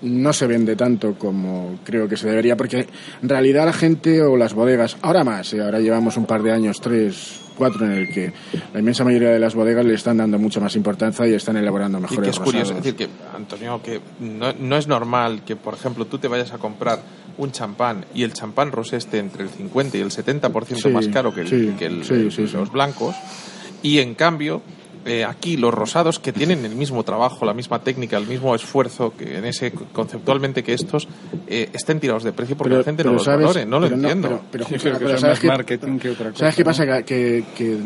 [0.03, 2.87] no se vende tanto como creo que se debería, porque
[3.23, 6.53] en realidad la gente o las bodegas, ahora más, eh, ahora llevamos un par de
[6.53, 8.33] años, tres, cuatro, en el que
[8.73, 11.99] la inmensa mayoría de las bodegas le están dando mucha más importancia y están elaborando
[11.99, 12.85] Y mejores que es curioso, es rosados.
[12.85, 16.59] decir, que, Antonio, que no, no es normal que, por ejemplo, tú te vayas a
[16.59, 17.01] comprar
[17.39, 21.09] un champán y el champán rosé esté entre el 50 y el 70% Sí, más
[21.09, 22.47] caro que, el- sí, que el- sí.
[22.53, 23.15] los blancos.
[23.83, 24.63] Y en cambio,
[25.05, 29.13] eh, aquí los rosados que tienen el mismo trabajo, la misma técnica, el mismo esfuerzo
[29.17, 31.09] que en ese conceptualmente que estos
[31.47, 33.65] eh, estén tirados de precio porque la gente no los sabes- valore.
[33.67, 34.29] No lo pero entiendo.
[34.29, 36.39] pero- pero Sí, justo- creo que pero es ¿sabes marketing que otra cosa.
[36.41, 36.87] ¿Sabes qué pasa?
[36.87, 37.79] Que, que, que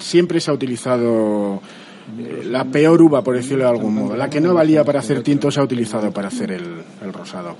[0.00, 1.60] siempre se ha utilizado
[2.18, 4.16] eh, la peor uva, por decirlo de algún modo.
[4.16, 6.64] La que no valía para hacer tinto se ha utilizado para hacer el,
[7.02, 7.56] el rosado.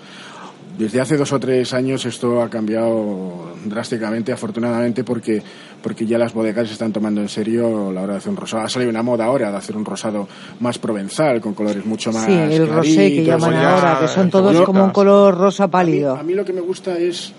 [0.79, 5.43] Desde hace dos o tres años esto ha cambiado drásticamente, afortunadamente, porque,
[5.83, 8.63] porque ya las bodegas se están tomando en serio la hora de hacer un rosado.
[8.63, 10.29] Ha salido una moda ahora de hacer un rosado
[10.61, 14.61] más provenzal, con colores mucho más Sí, el rosé que llaman ahora, que son todos
[14.63, 16.15] como un color rosa a mí, pálido.
[16.15, 17.33] a mí lo que me gusta es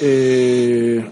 [0.00, 1.04] eh,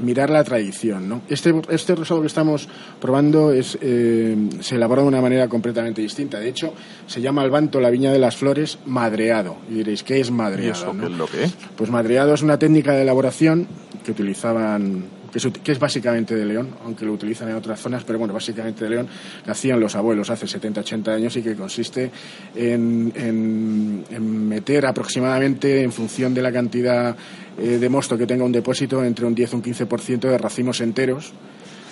[0.00, 1.08] mirar la tradición.
[1.08, 1.22] ¿no?
[1.28, 2.68] Este, este rosado que estamos
[3.00, 6.38] probando es, eh, se elabora de una manera completamente distinta.
[6.38, 6.72] De hecho,
[7.06, 9.56] se llama Albanto la viña de las flores madreado.
[9.70, 10.72] Y diréis, ¿qué es ¿Y madreado?
[10.72, 11.06] eso no?
[11.06, 11.54] qué es lo que es?
[11.76, 13.66] Pues madreado es una técnica de elaboración
[14.04, 17.80] que utilizaban, que es, ut- que es básicamente de León, aunque lo utilizan en otras
[17.80, 19.08] zonas, pero bueno, básicamente de León,
[19.44, 22.10] que hacían los abuelos hace 70, 80 años y que consiste
[22.54, 27.16] en, en- en meter aproximadamente, en función de la cantidad
[27.58, 30.80] eh, de mosto que tenga un depósito, entre un 10 y un 15% de racimos
[30.80, 31.32] enteros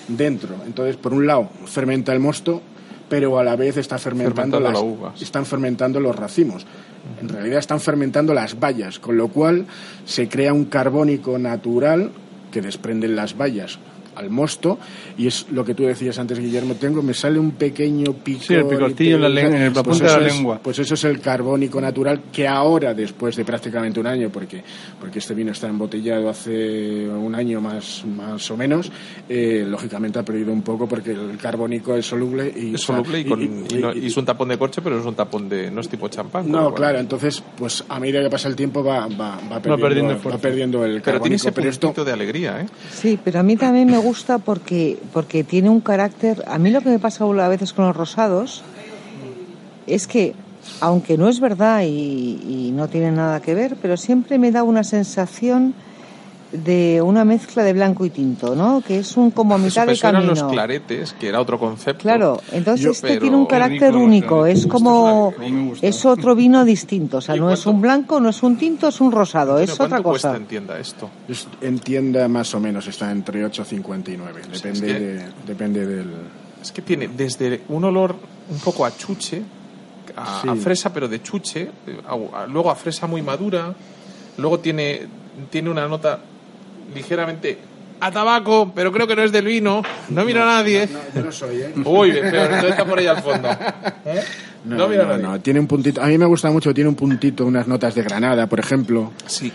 [0.09, 0.57] dentro.
[0.67, 2.61] Entonces, por un lado, fermenta el mosto,
[3.09, 4.79] pero a la vez está fermentando, las,
[5.21, 6.67] están fermentando los racimos.
[7.21, 9.67] En realidad están fermentando las bayas, con lo cual
[10.05, 12.11] se crea un carbónico natural
[12.51, 13.79] que desprenden las bayas
[14.17, 14.79] al mosto
[15.19, 18.55] y es lo que tú decías antes Guillermo tengo me sale un pequeño pico Sí,
[18.55, 20.61] el picorcillo en la len- en el- la punta de la es- lengua.
[20.63, 24.63] pues eso es el carbónico natural que ahora, después de prácticamente un año, porque,
[25.01, 28.91] porque este vino está embotellado hace un año más, más o menos,
[29.29, 33.25] eh, lógicamente ha perdido un poco porque el carbónico es soluble y, Es soluble y,
[33.25, 35.71] con- y- y no- y es un tapón de corche, pero es un tapón de.
[35.71, 36.51] no es tipo champán.
[36.51, 39.79] no, cual- claro, entonces, pues a medida que pasa el tiempo va, va, va perdiendo,
[39.79, 41.37] perdiendo va perdiendo el Pero tiene carbónico.
[41.37, 42.67] ese Pero esto, de alegría, ¿eh?
[42.93, 46.45] Sí, pero a mí también me gusta porque, porque tiene un carácter.
[46.47, 48.63] A mí lo que me pasa a veces con los rosados
[49.87, 50.35] es que,
[50.81, 54.63] aunque no es verdad y, y no tiene nada que ver, pero siempre me da
[54.63, 55.75] una sensación
[56.55, 58.81] de una mezcla de blanco y tinto, ¿no?
[58.87, 60.41] Que es un como a mitad de Eso eran camino.
[60.43, 62.03] los claretes, que era otro concepto.
[62.03, 65.33] Claro, entonces Yo- este tiene un carácter rico, único, es como
[65.83, 68.57] es otro vino distinto, o sea, ¿Y no es cuánto- un blanco, no es un
[68.57, 70.37] tinto, es un rosado, es ¿cuánto otra cosa.
[70.37, 71.11] en tienda esto?
[71.29, 74.43] es- en tienda más o menos está entre 8,59.
[74.53, 76.11] Depende, es que- de- depende del...
[76.63, 78.15] Es que tiene desde un olor
[78.51, 79.43] un poco a chuche,
[80.17, 80.49] a, Sí.
[80.49, 83.75] a fresa, pero de chuche, eh, a- a- luego a fresa muy madura,
[84.39, 85.03] luego tiene,
[85.51, 86.21] tiene una nota
[86.95, 87.59] ligeramente
[88.01, 89.83] a tabaco, pero creo que no es del vino.
[90.11, 90.89] No mira a nadie.
[90.93, 91.73] No, yo no soy, ¿eh?
[91.85, 93.49] Uy, pero no está por ahí al fondo.
[94.05, 94.23] ¿Eh?
[94.65, 95.23] No, No, mira a no, nadie.
[95.25, 96.03] no, tiene un puntito.
[96.03, 99.13] A mí me gusta mucho, tiene un puntito, unas notas de granada, por ejemplo.
[99.27, 99.53] Sí.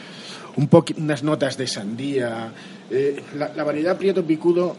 [0.55, 2.51] un poqui- unas notas de sandía.
[2.89, 4.75] Eh, la, la variedad Prieto Picudo,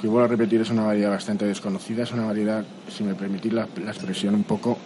[0.00, 3.52] que vuelvo a repetir, es una variedad bastante desconocida, es una variedad, si me permitís
[3.52, 4.76] la, la expresión, un poco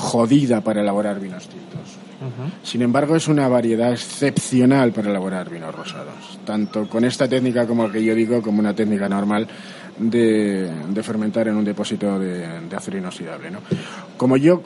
[0.00, 1.98] jodida para elaborar vinos tintos.
[2.62, 7.90] Sin embargo, es una variedad excepcional para elaborar vinos rosados, tanto con esta técnica como
[7.90, 9.48] que yo digo, como una técnica normal
[9.98, 13.50] de, de fermentar en un depósito de, de acero inoxidable.
[13.50, 13.60] ¿no?
[14.18, 14.62] Como yo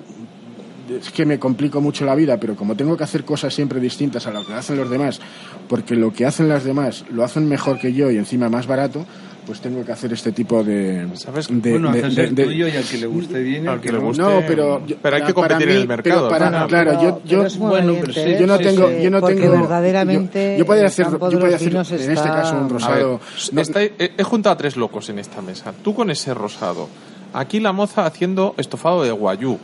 [0.89, 4.27] es que me complico mucho la vida, pero como tengo que hacer cosas siempre distintas
[4.27, 5.21] a lo que hacen los demás,
[5.69, 9.07] porque lo que hacen las demás lo hacen mejor que yo y encima más barato,
[9.47, 11.07] pues tengo que hacer este tipo de...
[11.15, 11.49] ¿Sabes?
[11.51, 13.65] de- bueno, de- haces de- el tuyo y al que le guste bien.
[13.65, 14.05] y Al al que que le no.
[14.07, 14.23] guste.
[14.23, 14.87] No, pero...
[14.87, 16.69] yo- Pero hay que para competir mí- en el mercado, pero para- claro.
[16.69, 18.89] claro, yo, Pero- yo, pero es muy bueno, valiente, pero sí, yo no Sí, tengo,
[18.89, 22.55] sí, yo no tengo, verdaderamente yo, yo podría hacer, yo podría hacer en este caso
[22.57, 23.21] un ver, rosado.
[23.53, 25.73] no- está- he, he juntado a tres locos en esta mesa.
[25.83, 26.89] Tú con ese rosado.
[27.33, 29.59] Aquí la moza haciendo estofado de guayú,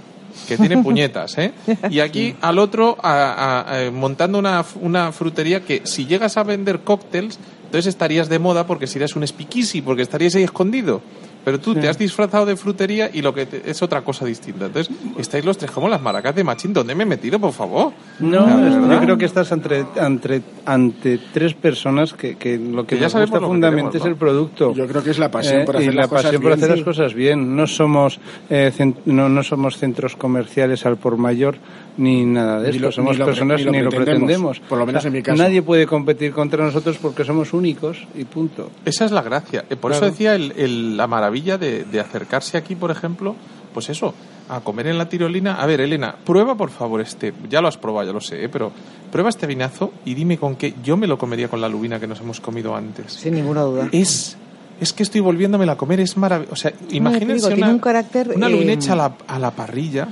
[0.49, 1.53] que tiene puñetas, ¿eh?
[1.89, 6.43] Y aquí al otro a- a- a- montando una, una frutería que si llegas a
[6.43, 7.39] vender cócteles,
[7.71, 11.01] entonces estarías de moda porque serías un speakeasy, porque estarías ahí escondido.
[11.43, 14.67] Pero tú te has disfrazado de frutería y lo que te- es otra cosa distinta.
[14.67, 16.75] Entonces, estáis los tres como las maracas de Machín.
[16.75, 17.93] ¿Dónde me he metido, por favor?
[18.19, 22.97] No, La yo creo que estás ante, ante, ante tres personas que, que lo que,
[22.97, 24.75] Que ya nos gusta fundamentalmente es el producto.
[24.75, 26.51] Yo creo que es la pasión Eh, por y hacer la las cosas pasión por
[26.51, 26.59] bien.
[26.63, 26.77] hacer Sí.
[26.77, 27.57] las cosas bien.
[27.57, 31.57] No somos eh, no, no somos centros comerciales al por mayor
[31.97, 32.87] ni nada de Ni esto.
[32.87, 35.43] lo- somos ni personas ni ni lo pretendemos, por lo menos en mi caso.
[35.43, 38.71] Nadie puede competir contra nosotros porque somos únicos y punto.
[38.85, 39.65] Esa es la gracia.
[39.69, 40.07] Eh, Por Claro.
[40.07, 43.35] eso decía el- el- la maravilla de, de acercarse aquí, por ejemplo,
[43.75, 44.15] pues eso,
[44.49, 45.55] a comer en la tirolina.
[45.63, 47.33] A ver, Elena, prueba por favor este.
[47.49, 48.49] Ya lo has probado, ya lo sé, ¿eh?
[48.49, 48.73] pero
[49.13, 50.75] prueba este vinazo y dime con qué.
[50.83, 53.13] Yo me lo comería con la lubina que nos hemos comido antes.
[53.13, 53.89] Sin ninguna duda.
[53.93, 54.37] Es.
[54.81, 56.55] Es que estoy volviéndomela a comer, es maravilloso.
[56.55, 59.39] O sea, imagínense digo, una, tiene un carácter, una eh, lubina hecha a la, a
[59.39, 60.09] la parrilla.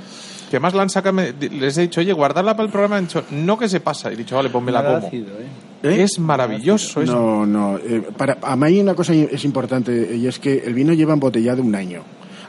[0.49, 2.97] Que además la han sacado, me- les he dicho, oye, guardarla para el programa.
[2.97, 4.09] Han dicho, no que se pasa.
[4.09, 5.07] Y he dicho, vale, pues me la como.
[5.07, 5.25] ¿eh?
[5.83, 6.03] ¿Eh?
[6.03, 7.01] Es maravilloso.
[7.01, 7.77] Es No, no.
[7.77, 11.13] eh, para, a mí hay una cosa es importante y es que el vino lleva
[11.13, 12.01] embotellado un año.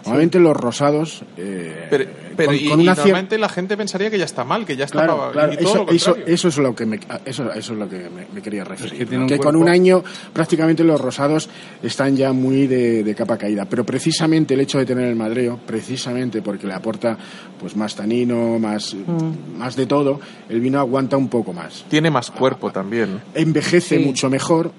[0.04, 1.22] Normalmente los rosados.
[1.36, 2.04] eh, Pero,
[2.36, 4.76] pero con, y, con y una normalmente la gente pensaría que ya está mal, que
[4.76, 7.78] ya está Claro, y todo eso, lo eso, es lo que me, eso, eso es
[7.78, 8.92] lo que me, me quería referir.
[8.98, 9.22] que tiene ¿no?
[9.24, 11.48] un que con un año prácticamente los rosados
[11.82, 13.66] están ya muy de, de capa caída.
[13.68, 17.18] Pero precisamente el hecho de tener el madreo, precisamente porque le aporta
[17.58, 19.58] pues más tanino, más, Mm.
[19.58, 21.84] más de todo, el vino aguanta un poco más.
[21.88, 23.20] Tiene más cuerpo también.
[23.34, 24.04] Envejece Sí.
[24.04, 24.72] mucho mejor,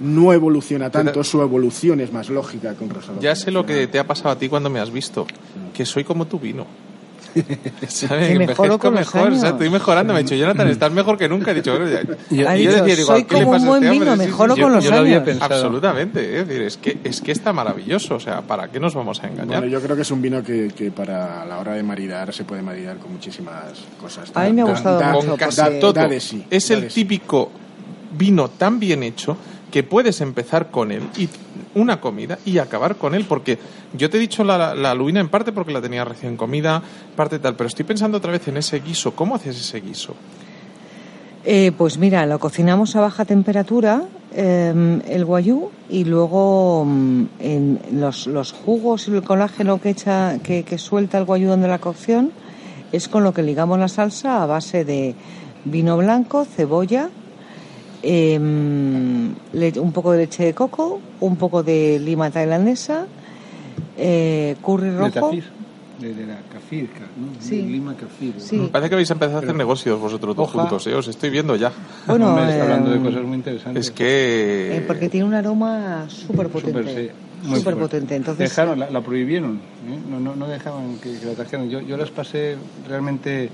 [0.00, 3.20] no evoluciona tanto, su evolución es más lógica que un rosado.
[3.20, 5.26] Ya sé lo que te ha pasado a ti cuando me has visto,
[5.74, 6.66] que soy como tu vino.
[7.88, 8.28] ¿Sabes?
[8.28, 9.44] Que mejoro Envejezco con los mejor, o sea, años.
[9.52, 10.12] estoy mejorando.
[10.14, 11.50] Me ha dicho, Jonathan, estás mejor que nunca.
[11.50, 13.52] He dicho, bueno, ya- Yo- Ha y yo dicho, decía, digo, soy ¿qué le como
[13.52, 14.04] pasa un a buen este hombre?
[14.10, 15.24] vino, Sí, sí, mejoro con yo- los yo lo había años.
[15.26, 15.54] pensado.
[15.54, 19.22] Absolutamente, es decir, es que, es que está maravilloso, o sea, ¿para qué nos vamos
[19.22, 19.46] a engañar?
[19.60, 22.44] Bueno, yo creo que es un vino que, que para la hora de maridar se
[22.44, 23.64] puede maridar con muchísimas
[24.00, 24.30] cosas.
[24.34, 25.92] A mí me ha gustado da- mucho con todo.
[25.92, 27.02] da de sí, es da el de sí.
[27.02, 27.50] típico
[28.16, 29.36] vino tan bien hecho
[29.70, 31.28] que puedes empezar con él y
[31.74, 33.58] una comida y acabar con él porque
[33.92, 36.82] yo te he dicho la, la lubina en parte porque la tenía recién comida
[37.16, 40.14] parte tal pero estoy pensando otra vez en ese guiso ¿cómo haces ese guiso?
[41.48, 44.02] Eh, pues mira, lo cocinamos a baja temperatura,
[44.34, 50.40] eh, el guayú, y luego mm, en los, los jugos y el colágeno que, echa,
[50.42, 52.32] que, que suelta el guayú de la cocción
[52.90, 55.14] es con lo que ligamos la salsa a base de
[55.64, 57.10] vino blanco, cebolla,
[58.02, 58.38] eh,
[59.52, 63.06] le- un poco de leche de coco, un poco de lima tailandesa,
[63.98, 65.30] eh, curry rojo.
[65.30, 67.28] de, de la kafir, ca- ¿no?
[67.40, 67.56] Sí.
[67.62, 68.34] De Lima kafir.
[68.34, 68.40] ¿no?
[68.40, 68.68] Sí.
[68.70, 70.60] parece que habéis empezado a hacer negocios vosotros dos Oja.
[70.60, 70.94] juntos ¿eh?
[70.94, 71.72] os estoy viendo ya
[72.06, 73.86] Bueno, Hombre, está hablando de eh, cosas muy interesantes.
[73.86, 77.06] es que Eh, porque tiene un aroma súper Súper, potente.
[77.42, 78.14] sí, muy Súper potente.
[78.14, 79.98] Entonces, Dejaron, la, la prohibieron, ¿eh?
[80.10, 81.70] no, no, no dejaban que, que la trajeran.
[81.70, 82.56] Yo, yo las pasé
[82.86, 83.48] realmente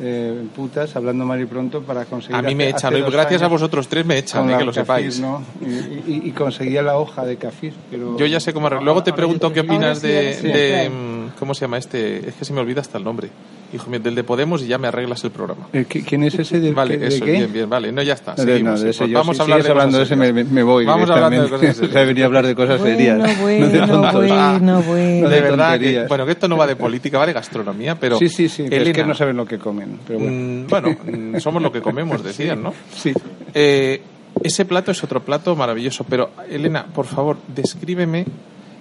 [0.00, 2.36] eh, putas, hablando mal y pronto, para conseguir...
[2.36, 4.64] a mí me hace- echan hace dos gracias a vosotros tres me echan eh, que
[4.64, 4.82] lo kafir,
[5.12, 5.42] sepáis ¿no?
[5.60, 7.74] Y, y- y conseguía la hoja de kafir.
[7.90, 8.16] Pero...
[8.16, 8.84] yo ya sé cómo arreglar.
[8.84, 12.28] luego te pregunto qué opinas de, mm, ¿cómo se llama este?
[12.28, 13.30] es que se me olvida hasta el nombre
[13.72, 16.34] hijo mío del de Podemos y ya me arreglas el programa Eh, ¿qui- ¿Quién es
[16.38, 16.60] ese?
[16.60, 17.32] ¿De, Vale, de eso, qué?
[17.32, 17.92] bien, bien, vale.
[17.92, 18.34] No, ya está.
[18.36, 19.98] No, de- seguimos, no, de sí, ese pues yo, vamos si a hablar de hablando
[19.98, 21.66] de ese me, voy Vamos a hablar de directamente.
[21.66, 22.06] cosas serias.
[22.08, 23.18] Venía a hablar de cosas Bueno, serias.
[23.18, 24.12] no de bueno, tontos.
[24.14, 25.22] bueno, bueno.
[25.22, 27.94] No De de verdad, que, bueno, que esto no va de política, va de gastronomía,
[27.98, 28.18] pero...
[28.18, 29.98] sí, sí, sí, que es que Elena, no saben lo que comen.
[30.06, 30.32] Pero bueno.
[30.34, 30.96] mm, bueno,
[31.34, 32.72] mm, somos lo que comemos, decían, ¿no?
[32.94, 33.12] Sí.
[33.54, 34.00] Eh,
[34.42, 38.24] ese plato es otro plato maravilloso, pero Elena, por favor, descríbeme.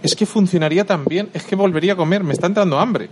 [0.02, 3.10] Es que funcionaría tan bien, es que volvería a comer, me está entrando hambre.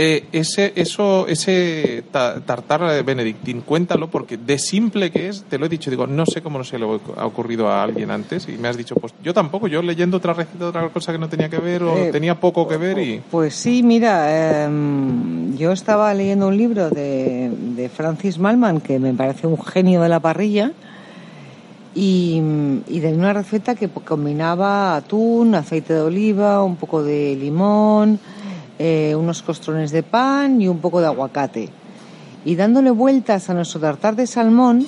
[0.00, 5.66] Eh, ese, eso, ese ta- tartar Benedictín, cuéntalo, porque de simple que es, te lo
[5.66, 6.84] he dicho, digo, no sé cómo no se le
[7.16, 10.34] ha ocurrido a alguien antes, y me has dicho, pues yo tampoco, yo leyendo otra
[10.34, 13.20] receta, otra cosa que no tenía que ver, o Eh, tenía poco que ver, y
[13.28, 19.12] Pues sí, mira, em, yo estaba leyendo un libro de, de Francis Malman que me
[19.14, 20.70] parece un genio de la parrilla
[21.96, 22.40] y,
[22.86, 28.20] y de una receta que combinaba atún, aceite de oliva, un poco de limón,
[28.78, 31.68] eh, unos costrones de pan y un poco de aguacate.
[32.44, 34.86] Y dándole vueltas a nuestro tartar de salmón,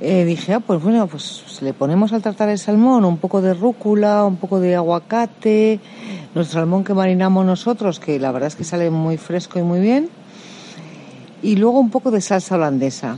[0.00, 3.54] eh, dije, ah, pues bueno, pues le ponemos al tartar de salmón un poco de
[3.54, 5.80] rúcula, un poco de aguacate,
[6.34, 9.80] nuestro salmón que marinamos nosotros, que la verdad es que sale muy fresco y muy
[9.80, 10.10] bien,
[11.42, 13.16] y luego un poco de salsa holandesa.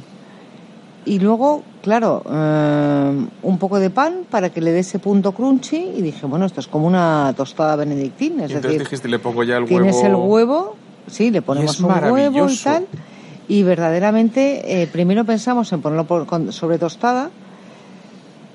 [1.09, 5.93] Y luego, claro, eh, un poco de pan para que le dé ese punto crunchy
[5.97, 9.43] y dije, bueno, esto es como una tostada benedictina, es entonces decir, dijiste, le pongo
[9.43, 10.07] ya el tienes huevo.
[10.09, 12.87] el huevo, sí, le ponemos un huevo y tal.
[13.49, 17.31] Y verdaderamente, eh, primero pensamos en ponerlo por- con- sobre tostada,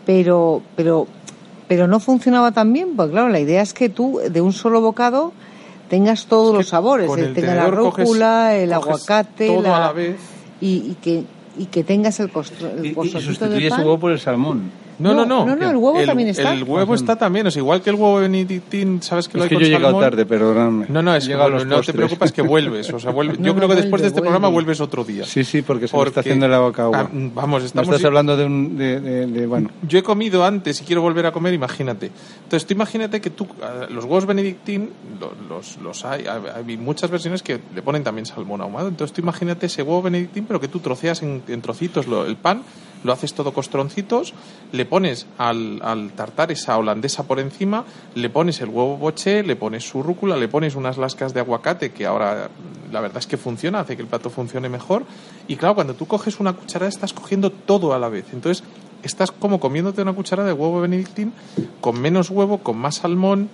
[0.05, 1.07] pero, pero,
[1.67, 4.81] pero no funcionaba tan bien, porque claro, la idea es que tú de un solo
[4.81, 5.31] bocado
[5.89, 9.79] tengas todos que los sabores, eh, tenga la coges- rúcula, el aguacate, todo la- a
[9.79, 10.17] la vez.
[10.61, 11.23] Y, y que
[11.57, 13.81] y que tengas el, costro, el Y, y sustituye pan.
[13.81, 14.71] huevo por el salmón.
[14.99, 15.45] No, no, No, no.
[15.47, 16.53] no, no, el huevo también está.
[16.53, 19.49] El huevo está también, es igual que el huevo benedictín, ¿sabes que lo Es hay
[19.49, 20.01] que con yo he llegado salmón?
[20.03, 20.85] tarde, perdóname.
[20.89, 22.91] No, no, es He que bueno, no te preocupes que vuelves.
[22.93, 24.65] O sea, vuelve- No, yo no, creo que después de vuelve, este programa vuelve.
[24.65, 25.25] vuelves otro día.
[25.25, 26.99] Sí, sí, porque se me está Porque- haciendo la boca agua.
[27.01, 27.89] Ah, vamos, Me estamos...
[27.89, 28.77] estás hablando de un...
[28.77, 32.11] De, de- de- bueno, Yo he comido antes y quiero volver a comer, imagínate.
[32.43, 34.89] Entonces, tú imagínate que tú, ah, los huevos benedictín,
[35.19, 38.87] lo- los, los hay, hay, hay muchas versiones que le ponen también salmón ahumado.
[38.89, 42.35] Entonces, tú imagínate ese huevo benedictín, pero que tú troceas en, en trocitos lo- el
[42.35, 42.61] pan,
[43.03, 44.33] lo haces todo costroncitos,
[44.71, 47.83] le pones al, al tartar esa holandesa por encima,
[48.15, 51.91] le pones el huevo boché, le pones su rúcula, le pones unas lascas de aguacate,
[51.91, 52.49] que ahora
[52.91, 55.03] la verdad es que funciona, hace que el plato funcione mejor.
[55.47, 58.25] Y claro, cuando tú coges una cucharada, estás cogiendo todo a la vez.
[58.33, 58.63] Entonces,
[59.01, 61.33] estás como comiéndote una cucharada de huevo benedictín
[61.81, 63.49] con menos huevo, con más salmón.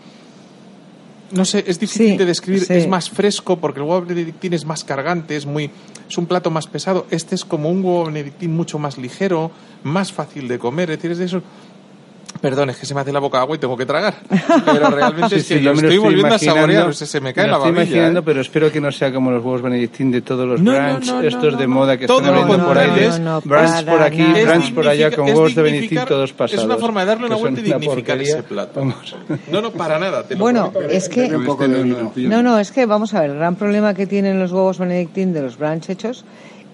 [1.31, 2.65] No sé, es difícil Sí, de describir.
[2.65, 2.73] sí.
[2.73, 5.69] Es más fresco porque el huevo benedictín es más cargante, es muy,
[6.09, 7.05] es un plato más pesado.
[7.11, 9.51] Este es como un huevo benedictín mucho más ligero,
[9.83, 10.91] más fácil de comer.
[10.91, 11.41] Es decir.
[12.41, 14.13] Perdón, es que se me hace la boca agua y tengo que tragar.
[14.65, 16.87] Pero realmente es Sí, que sí, yo estoy volviendo a imaginando, saborear.
[16.87, 17.83] o sea, se me cae la estoy babilla.
[17.83, 18.23] imaginando, ¿eh?
[18.25, 21.21] pero espero que no sea como los huevos benedictín de todos los No, brunch, no,
[21.21, 21.73] no, estos no, de no.
[21.75, 22.91] moda que Todo están hablando por ahí.
[23.03, 26.35] es- no, brunch por aquí, brunch por allá, con es huevos de benedictín todos es
[26.35, 26.63] pasados.
[26.65, 28.79] una forma de darle una vuelta y dignificar ese plato.
[28.79, 29.15] Vamos.
[29.51, 30.23] No, no, para nada.
[30.23, 32.11] Te lo Bueno, es que Un poco de vino.
[32.15, 35.33] No, no, es que vamos a ver, el gran problema que tienen los huevos benedictín
[35.33, 36.23] de los brunch hechos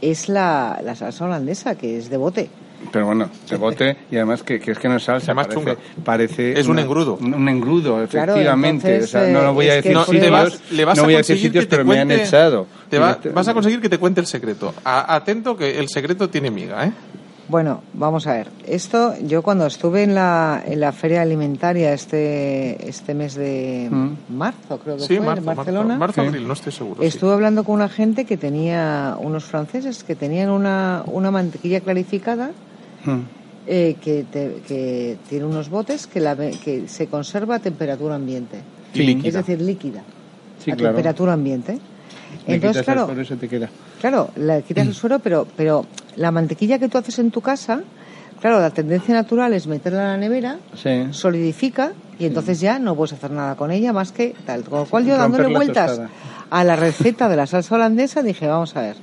[0.02, 2.50] es la, la salsa holandesa, que es de bote.
[2.92, 5.66] Pero bueno, de bote y además que, que es que no es salsa, Además parece,
[5.76, 5.78] chunga.
[6.04, 7.16] parece Es un engrudo.
[7.16, 8.88] Un, engrudo, Claro, efectivamente.
[8.96, 11.06] entonces, o sea, no, no voy a decir No, sitios, vas, le vas no a
[11.06, 12.68] voy a decir sitios, pero me han echado.
[12.90, 14.74] Te va- vas a conseguir que te cuente el secreto.
[14.86, 16.92] A- atento que el secreto tiene miga, ¿eh?
[17.48, 18.48] Bueno, vamos a ver.
[18.66, 24.14] Esto, yo cuando estuve en la, en la feria alimentaria este, este mes de Mm.
[24.36, 26.28] marzo, creo que Sí, fue, marzo, en marzo, Barcelona, marzo, Sí.
[26.28, 27.02] abril, no estoy seguro.
[27.02, 27.08] sí.
[27.08, 32.50] estuve hablando con una gente que tenía, unos franceses, que tenían una, una mantequilla clarificada
[33.06, 33.20] Mm.
[33.68, 38.16] eh, que, te- que tiene unos botes que, la, ve- que se conserva a temperatura
[38.16, 38.58] ambiente.
[38.94, 39.28] Y líquida.
[39.28, 40.02] Es decir, líquida.
[40.64, 40.96] Sí, a claro.
[40.96, 41.78] temperatura ambiente.
[42.48, 43.70] Entonces, claro, y se te queda.
[44.06, 45.84] Claro, le quitas el suero, pero, pero
[46.18, 47.80] la mantequilla que tú haces en tu casa,
[48.40, 51.08] claro, la tendencia natural es meterla en la nevera, Sí.
[51.10, 54.64] solidifica y entonces ya no puedes hacer nada con ella más que tal.
[54.64, 56.10] Con lo cual yo dándole vueltas tostada.
[56.52, 58.96] a la receta de la salsa holandesa dije, vamos a ver,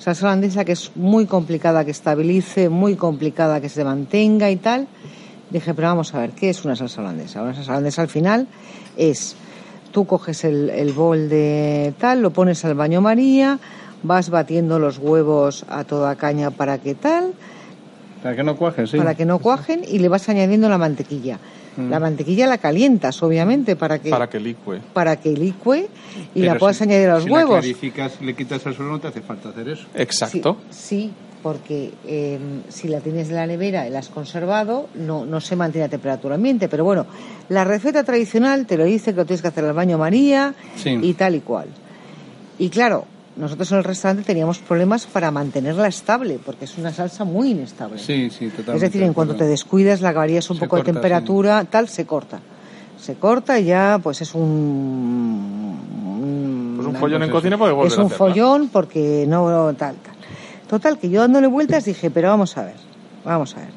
[0.00, 4.88] salsa holandesa que es muy complicada que estabilice, muy complicada que se mantenga y tal.
[5.50, 7.40] Dije, pero vamos a ver, ¿qué es una salsa holandesa?
[7.40, 8.48] Una salsa holandesa al final
[8.96, 9.36] es,
[9.92, 13.60] tú coges el, el bol de tal, lo pones al baño María,
[14.02, 17.32] vas batiendo los huevos a toda caña para que tal,
[18.22, 18.96] Para que no cuaje, sí.
[18.96, 21.38] para que no cuajen y le vas añadiendo la mantequilla.
[21.88, 24.80] La mantequilla la calientas, obviamente, para que Para que licue.
[24.92, 25.88] para que licue
[26.34, 27.52] y Pero la puedas si- añadir a los si huevos.
[27.60, 29.86] clarificas, le quitas el suelo, no te hace falta hacer eso.
[29.94, 30.58] Exacto.
[30.68, 32.38] Sí, sí, porque eh,
[32.68, 35.88] si la tienes en la nevera y la has conservado, no, no se mantiene a
[35.88, 36.68] temperatura ambiente.
[36.68, 37.06] Pero bueno,
[37.48, 40.98] la receta tradicional te lo dice que lo tienes que hacer al baño María Sí.
[41.00, 41.68] y tal y cual.
[42.58, 43.06] Y claro,
[43.36, 47.98] nosotros en el restaurante teníamos problemas para mantenerla estable, porque es una salsa muy inestable.
[47.98, 48.76] Sí, sí, totalmente.
[48.76, 52.04] Es decir, en cuanto te descuidas, la varías un Se poco de temperatura, tal, se
[52.06, 52.40] corta.
[52.98, 54.42] Se corta y ya, pues es un.
[54.42, 55.80] un-
[56.76, 59.46] Pues un follón en cocina porque volver es a un follón porque no
[59.78, 60.14] tal, tal.
[60.68, 62.76] Total, que yo dándole vueltas dije, pero vamos a ver,
[63.24, 63.70] vamos a ver.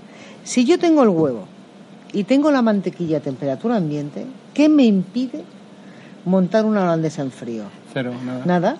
[0.44, 1.46] Si yo tengo el huevo
[2.12, 5.44] y tengo la mantequilla a temperatura ambiente, ¿qué me impide
[6.26, 7.64] montar una holandesa en frío?
[7.94, 8.46] Cero, nada.
[8.46, 8.78] Nada.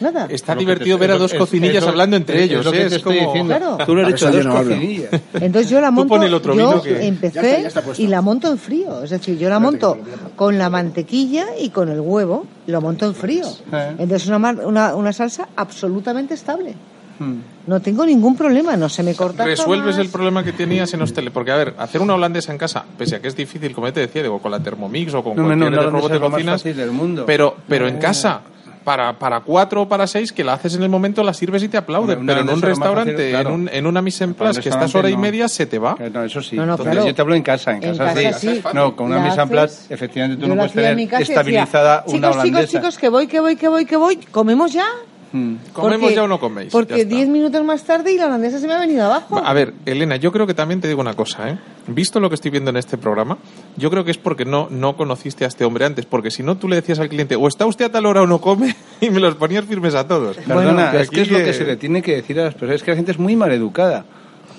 [0.00, 0.26] Nada.
[0.30, 2.64] Está Lo divertido te- ver a dos es- cocinillas es hablando entre es ellos.
[2.64, 2.80] lo que ¿eh?
[2.82, 3.56] te Es estoy como- diciendo.
[3.56, 3.78] Claro.
[3.86, 4.70] Tú lo has eso dos yo no hablo.
[4.74, 5.10] cocinillas.
[5.34, 8.02] Entonces yo la monto, otro yo vino que- empecé Ya está, ya está puesto.
[8.02, 9.02] y la monto en frío.
[9.02, 9.98] Es decir, yo la monto
[10.36, 13.46] con la mantequilla y con el huevo, lo monto en frío.
[13.72, 16.74] Entonces es una, mar- una, una salsa absolutamente estable.
[17.18, 17.36] Hmm.
[17.66, 20.06] No tengo ningún problema, no se me corta Resuelves jamás.
[20.06, 21.30] el problema que tenías en hostele.
[21.30, 24.00] Porque, a ver, hacer una holandesa en casa, pese a que es difícil, como te
[24.00, 26.26] decía, digo, con la Thermomix o con No, cualquier no, de no, robot es de
[26.28, 27.24] cocinas, fácil del mundo.
[27.26, 28.42] pero, pero en casa,
[28.86, 31.68] para, para cuatro o para seis, que la haces en el momento, la sirves y
[31.68, 32.20] te aplauden.
[32.20, 33.48] Una pero en un restaurante, fácil, claro.
[33.48, 35.22] en, un, en una mise en place, que estás hora y no.
[35.22, 35.96] media, se te va.
[35.98, 36.54] Eh, No, eso sí.
[36.54, 37.08] No, no, Entonces, claro.
[37.08, 38.48] Yo te hablo en casa, en En casa, casa sí.
[38.54, 38.62] sí.
[38.72, 41.18] No, con una La mise en place, efectivamente tú Yo no puedes tener y decía,
[41.18, 42.66] estabilizada una chicos, holandesa.
[42.68, 44.86] Chicos, chicos, que voy, que voy, que voy, que voy, ¿comemos ya?
[45.32, 45.56] Hmm.
[45.72, 46.70] ¿Comemos Porque- ya o no coméis?
[46.72, 47.14] Porque está.
[47.14, 49.38] 10 minutos más tarde y la holandesa se me ha venido abajo.
[49.44, 51.58] A ver, Elena, yo creo que también te digo una cosa, ¿eh?
[51.88, 53.38] Visto lo que estoy viendo en este programa,
[53.76, 56.56] yo creo que es porque no, no conociste a este hombre antes, porque si no
[56.56, 59.10] tú le decías al cliente, o está usted a tal hora o no come, y
[59.10, 60.36] me los ponías firmes a todos.
[60.36, 62.54] Perdona, que es que aquí es lo que- se le tiene que decir a las
[62.54, 62.76] personas.
[62.76, 64.04] Es que la gente es muy mal educada.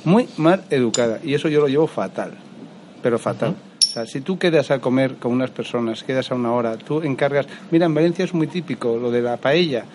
[0.04, 1.20] Muy mal educada.
[1.24, 2.34] Y eso yo lo llevo fatal.
[3.02, 3.56] Pero fatal.
[4.06, 7.48] Si tú quedas a comer con unas personas, quedas a una hora, tú encargas.
[7.72, 9.86] Mira, en Valencia es muy típico lo de la paella.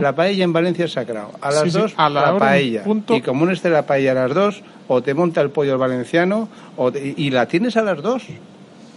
[0.00, 1.30] La paella en Valencia es sagrado.
[1.40, 2.82] A las Sí, sí, dos, a la paella.
[2.84, 3.14] punto.
[3.14, 5.78] Y como no esté la paella a las dos, o te monta el pollo al
[5.78, 8.24] valenciano, o te- y la tienes a las dos.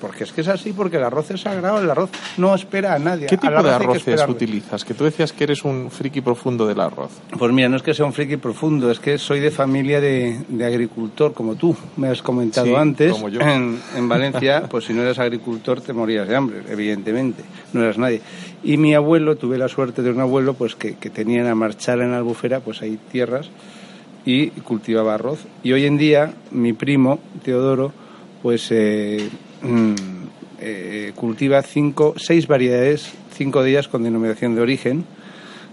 [0.06, 3.00] Porque es que es así, porque el arroz es sagrado, el arroz no espera a
[3.00, 3.26] nadie.
[3.26, 4.86] ¿Qué tipo de arroz arroces utilizas?
[4.86, 7.10] Que tú decías que eres un friki profundo del arroz.
[7.40, 10.42] Pues mira, no es que sea un friki profundo, es que soy de familia de,
[10.48, 13.14] de agricultor, como tú me has comentado Sí, antes.
[13.14, 13.42] como yo.
[13.42, 17.42] En, en Valencia, pues si no eras agricultor te morías de hambre, evidentemente,
[17.74, 18.22] no eras nadie.
[18.64, 21.56] Y mi abuelo, tuve la suerte de un abuelo pues que, que tenía en la
[21.56, 23.50] marchar en la albufera, pues hay tierras
[24.24, 25.40] y cultivaba arroz.
[25.64, 27.92] Y hoy en día mi primo, Teodoro,
[28.44, 29.28] pues eh,
[29.66, 29.96] mm,
[30.62, 35.06] eh, cultiva cinco, seis variedades, cinco de ellas con denominación de origen,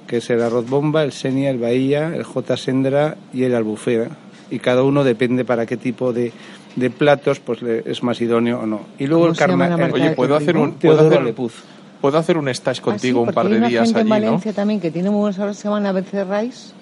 [0.07, 4.09] que es el arroz bomba, el senia, el bahía, el j sendra y el albufera.
[4.51, 6.32] Y cada uno depende para qué tipo de,
[6.76, 8.80] de platos pues le- es más idóneo o no.
[8.99, 9.84] Y luego ¿Cómo el se llama la carna...
[9.86, 11.55] marca el- Oye, ¿puedo hacer un, puedo hacer, Lepuz.
[12.01, 14.09] puedo hacer un stage Ah, contigo sí, un par de hay una días gente allí,
[14.12, 14.24] en ¿no?
[14.26, 16.72] Valencia también que tiene muy buenos sabores, se llaman ABC Rice.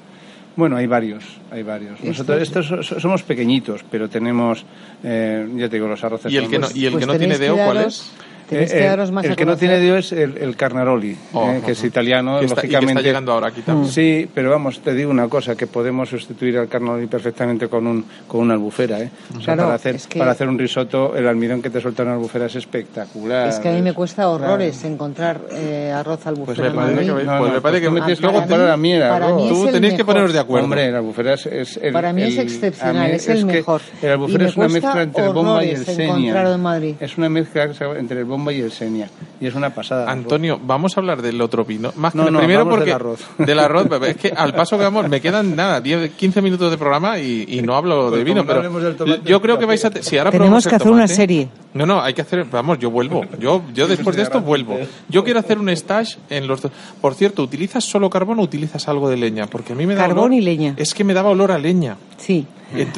[0.57, 2.03] Bueno, hay varios, hay varios.
[2.03, 4.65] Nosotros estos so- so- somos pequeñitos, pero tenemos,
[5.05, 6.33] eh, ya te digo, los arroces.
[6.33, 8.11] ¿Y el que no, y el Pues que no tiene deo cuál es?
[8.51, 10.57] Tenéis Eh, que eh, daros más el a que no tiene Dio es el, el
[10.57, 13.03] Carnaroli, Oh, eh, que es italiano, Que está- y que está lógicamente.
[13.09, 13.91] llegando ahora aquí también.
[13.91, 18.05] Sí, pero vamos, te digo una cosa, que podemos sustituir al Carnaroli perfectamente con un
[18.27, 19.11] con una albufera, ¿eh?
[19.31, 21.81] O sea, Claro, para hacer es que- para hacer un risotto, el almidón que te
[21.81, 23.49] suelta una albufera es espectacular.
[23.49, 24.95] Es que a mí me cuesta horrores Claro.
[24.95, 27.91] encontrar eh, arroz al Pues me en parece que- No, pues me parece tú que-
[27.95, 29.49] me tienes que Para comparar a mí el arroz.
[29.49, 30.65] Tú tenéis que poneros de acuerdo.
[30.65, 33.81] Hombre, el albufera es, es el, Para mí es el- excepcional, mí es el mejor.
[34.03, 36.05] El albufera es una mezcla entre el bomba y el senia.
[36.17, 36.95] encontrarlo en Madrid.
[37.01, 39.11] Es una mezcla entre el bomba y el senia.
[39.41, 40.11] Y es una pasada.
[40.11, 41.93] Antonio, vamos a hablar del otro vino.
[41.97, 43.21] Más que No, primero porque del arroz.
[43.39, 44.11] del arroz, bebé.
[44.11, 47.45] es que al paso que vamos me quedan nada, 10, 15 minutos de programa y,
[47.49, 49.91] y no hablo Pues de vino, como no pero tomate, yo creo que vais a
[50.01, 51.49] si ahora Tenemos que hacer una serie.
[51.75, 53.25] No, no, hay que hacer, vamos, yo vuelvo.
[53.39, 54.79] Yo yo después de esto vuelvo.
[55.09, 56.73] Yo quiero hacer un stage en los dos.
[57.01, 59.47] Por cierto, ¿utilizas solo carbón o utilizas algo de leña?
[59.47, 60.75] Porque a mí me da Carbón olor- y leña.
[60.77, 61.97] Es que me daba olor a leña.
[62.17, 62.47] Sí.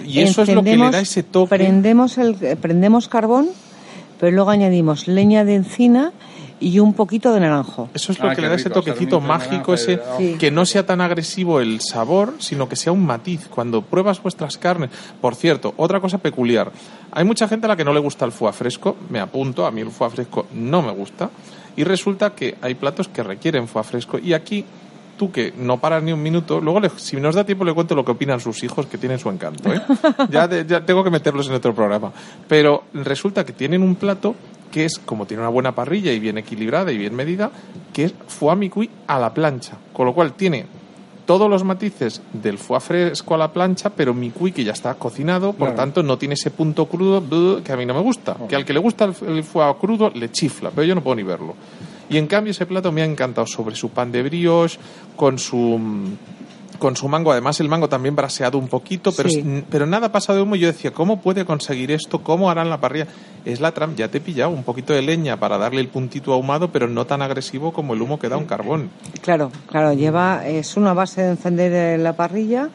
[0.07, 1.49] Y eso es lo que le da ese toque.
[1.57, 3.49] Prendemos, el, eh, prendemos carbón,
[4.23, 6.13] pero luego añadimos leña de encina
[6.61, 7.89] y un poquito de naranjo.
[7.93, 10.37] Eso es lo Ah, que le da ese toquecito mágico, ese Sí.
[10.39, 13.49] que no sea tan agresivo el sabor, sino que sea un matiz.
[13.49, 14.91] Cuando pruebas vuestras carnes.
[15.21, 16.71] Por cierto, otra cosa peculiar.
[17.11, 18.95] Hay mucha gente a la que no le gusta el foie fresco.
[19.11, 21.29] Me apunto, a mí el foie fresco no me gusta.
[21.75, 24.21] Y resulta que hay platos que requieren foie fresco.
[24.21, 24.65] Y aquí,
[25.23, 27.95] tú que no paras ni un minuto, luego le- si nos da tiempo le cuento
[27.95, 29.73] lo que opinan sus hijos, que tienen su encanto.
[29.73, 29.81] ¿eh?
[30.31, 32.11] ya, de- ya tengo que meterlos en otro programa.
[32.49, 34.35] Pero resulta que tienen un plato
[34.73, 37.53] que es, como tiene una buena parrilla y bien equilibrada y bien medida,
[37.93, 39.77] que es foie a la plancha.
[39.93, 40.67] Con lo cual tiene
[41.27, 45.53] todos los matices del foie fresco a la plancha, pero micuí que ya está cocinado,
[45.53, 45.75] por Claro.
[45.77, 48.37] tanto no tiene ese punto crudo que a mí no me gusta.
[48.49, 51.15] Que al que le gusta el, el foie crudo le chifla, pero yo no puedo
[51.15, 51.55] ni verlo.
[52.13, 54.79] Y en cambio ese plato me ha encantado sobre su pan de brioche,
[55.17, 55.81] con su
[56.79, 59.63] con su mango, además el mango también braseado un poquito, pero, Sí.
[59.71, 60.57] pero nada pasado de humo.
[60.57, 62.25] Yo decía, ¿cómo puede conseguir esto?
[62.25, 63.07] ¿Cómo harán la parrilla?
[63.45, 66.33] Es la trampa, ya te he pillado un poquito de leña para darle el puntito
[66.33, 68.91] ahumado, pero no tan agresivo como el humo que da un carbón.
[69.21, 72.69] Claro, claro, lleva, es una base de encender la parrilla,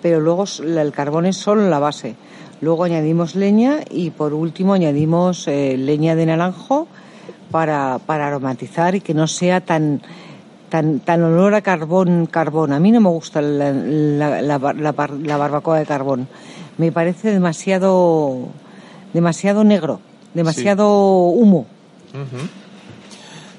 [0.00, 2.14] pero luego el carbón es solo la base.
[2.62, 6.88] Luego añadimos leña y por último añadimos eh, leña de naranjo
[7.50, 10.00] para, para aromatizar y que no sea tan
[10.68, 12.72] tan tan olor a carbón carbón.
[12.72, 16.28] A mí no me gusta la, la, la bar- la bar- la barbacoa de carbón.
[16.78, 18.48] Me parece demasiado
[19.12, 20.00] demasiado negro,
[20.34, 20.88] demasiado
[21.26, 21.66] humo.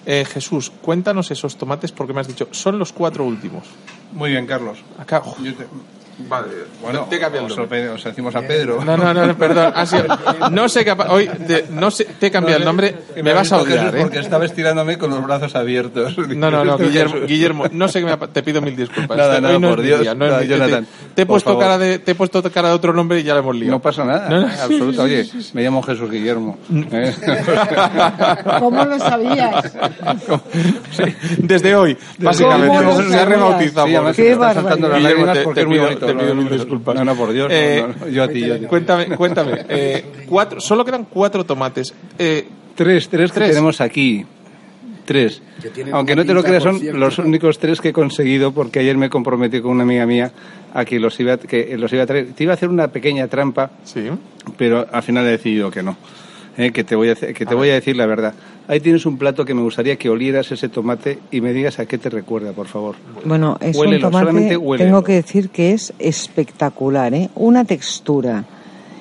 [0.05, 3.63] Eh, Jesús, cuéntanos esos tomates porque me has dicho, son los cuatro últimos.
[4.13, 4.79] Muy bien, Carlos.
[4.97, 5.21] Acá.
[5.43, 5.67] Yo te-
[6.19, 6.47] Vale,
[6.81, 7.57] Bueno, te el os,
[7.89, 8.83] os decimos a Pedro.
[8.83, 9.73] No, no, no, perdón.
[9.75, 10.05] ha sido-
[10.51, 12.95] no sé qué ha pa- hoy te, no sé, te he cambiado el nombre.
[13.15, 14.21] Que Me ha vas a odiar, Porque ¿eh?
[14.21, 16.15] estaba estirándome con los brazos abiertos.
[16.35, 16.77] No, no, no.
[16.81, 19.17] Guillermo, Guillermo, no sé qué me te pido mil disculpas.
[19.17, 20.01] Nada, Hoy nada, no por Dios.
[20.01, 22.69] día, no No, mi- te- Jonathan, te, he puesto cara de, te he puesto cara
[22.69, 23.71] de otro nombre y ya lo hemos liado.
[23.71, 24.47] No pasa nada, No, no.
[24.47, 25.03] absoluto.
[25.03, 26.57] Oye, me llamo Jesús Guillermo.
[26.91, 27.13] ¿eh?
[28.59, 29.73] ¿Cómo lo sabías?
[31.37, 33.87] Desde hoy, básicamente, ¿Cómo lo se ha rebautizado.
[34.13, 34.35] Sí, Qué
[34.87, 36.10] me las Guillermo, te- porque te pido-.
[36.13, 36.95] Te pido No, mil no, disculpas.
[36.95, 37.49] No, no, por Dios.
[37.49, 38.65] no, Eh, no, yo a ti, yo a ti.
[38.65, 39.65] Cuéntame, cuéntame.
[39.69, 41.93] eh, cuatro, solo quedan cuatro tomates.
[42.19, 43.49] Eh, Tres, tres que Tres.
[43.49, 44.25] tenemos aquí.
[45.05, 45.41] Tres.
[45.91, 46.97] Aunque no te lo creas, son cierto.
[46.99, 50.31] los únicos tres que he conseguido porque ayer me comprometí con una amiga mía
[50.73, 52.27] a que los iba, a- que los iba a traer.
[52.33, 54.03] Te iba a hacer una pequeña trampa, sí.
[54.57, 55.97] pero al final he decidido que no.
[56.57, 58.33] Eh, que te voy a, hacer- que te voy a decir la verdad.
[58.71, 61.85] Ahí tienes un plato que me gustaría que olieras ese tomate y me digas a
[61.85, 62.95] qué te recuerda, por favor.
[63.25, 67.29] Bueno, es Huélelo, un tomate, tengo que decir que es espectacular, ¿eh?
[67.35, 68.45] Una textura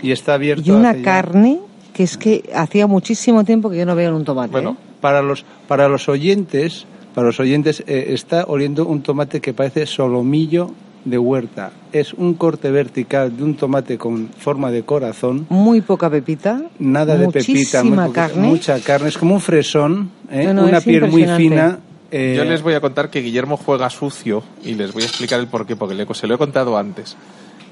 [0.02, 0.64] Y está abierto.
[0.66, 1.60] y una ya- carne
[1.94, 4.50] que es que hacía muchísimo tiempo que yo no veía en un tomate.
[4.50, 4.94] Bueno, ¿eh?
[5.00, 9.86] Para los, para los oyentes, para los oyentes eh, está oliendo un tomate que parece
[9.86, 10.72] solomillo
[11.04, 11.70] de huerta.
[11.92, 15.46] Es un corte vertical de un tomate con forma de corazón.
[15.48, 18.46] Muy poca pepita, Nada de pepita, muy carne.
[18.46, 19.08] mucha carne.
[19.08, 20.44] Es como un fresón, ¿eh?
[20.44, 21.78] No, no, una piel muy fina.
[22.10, 25.40] eh, Yo les voy a contar que Guillermo juega sucio y les voy a explicar
[25.40, 27.16] el porqué, porque le- se lo he contado antes.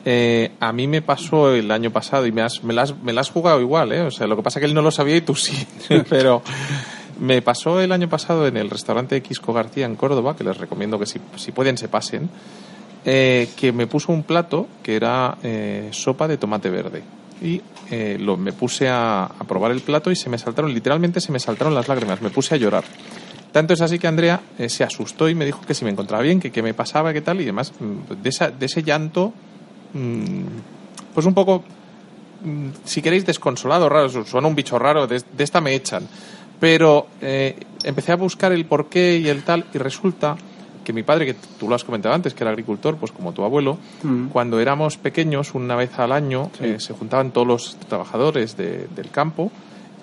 [0.05, 3.13] Eh, a mí me pasó el año pasado y me, has, me, la has, me
[3.13, 4.01] la has jugado igual, ¿eh?
[4.03, 5.67] O sea, lo que pasa es que él no lo sabía y tú sí.
[6.09, 6.41] Pero
[7.21, 10.99] me pasó el año pasado en el restaurante Quisco García en Córdoba, que les recomiendo
[10.99, 12.31] que si, si pueden se pasen,
[13.05, 17.03] eh, que me puso un plato que era eh, sopa de tomate verde.
[17.41, 21.33] Y eh, lo, me puse a, probar el plato y se me saltaron, literalmente se
[21.33, 22.85] me saltaron las lágrimas, me puse a llorar.
[23.53, 26.39] Tanto es así que Andrea se asustó y me dijo que si me encontraba bien,
[26.41, 27.73] que qué me pasaba, qué tal, y demás.
[27.81, 29.33] mm, De, ese llanto,
[29.95, 30.43] mm,
[31.15, 31.65] pues un poco,
[32.45, 36.07] mm, si queréis, desconsolado, raro, su- suena un bicho raro, de, de esta me echan.
[36.61, 37.07] Pero
[37.85, 40.37] empecé a buscar el porqué y el tal, y resulta
[40.89, 43.45] que mi padre, que tú lo has comentado antes, que era agricultor, pues como tu
[43.45, 44.29] abuelo, Mm.
[44.29, 49.11] cuando éramos pequeños, una vez al año, eh, se juntaban todos los trabajadores de- del
[49.11, 49.53] campo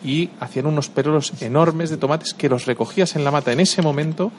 [0.04, 3.82] y hacían unos perolos enormes de tomates que los recogías en la mata en ese
[3.82, 4.32] momento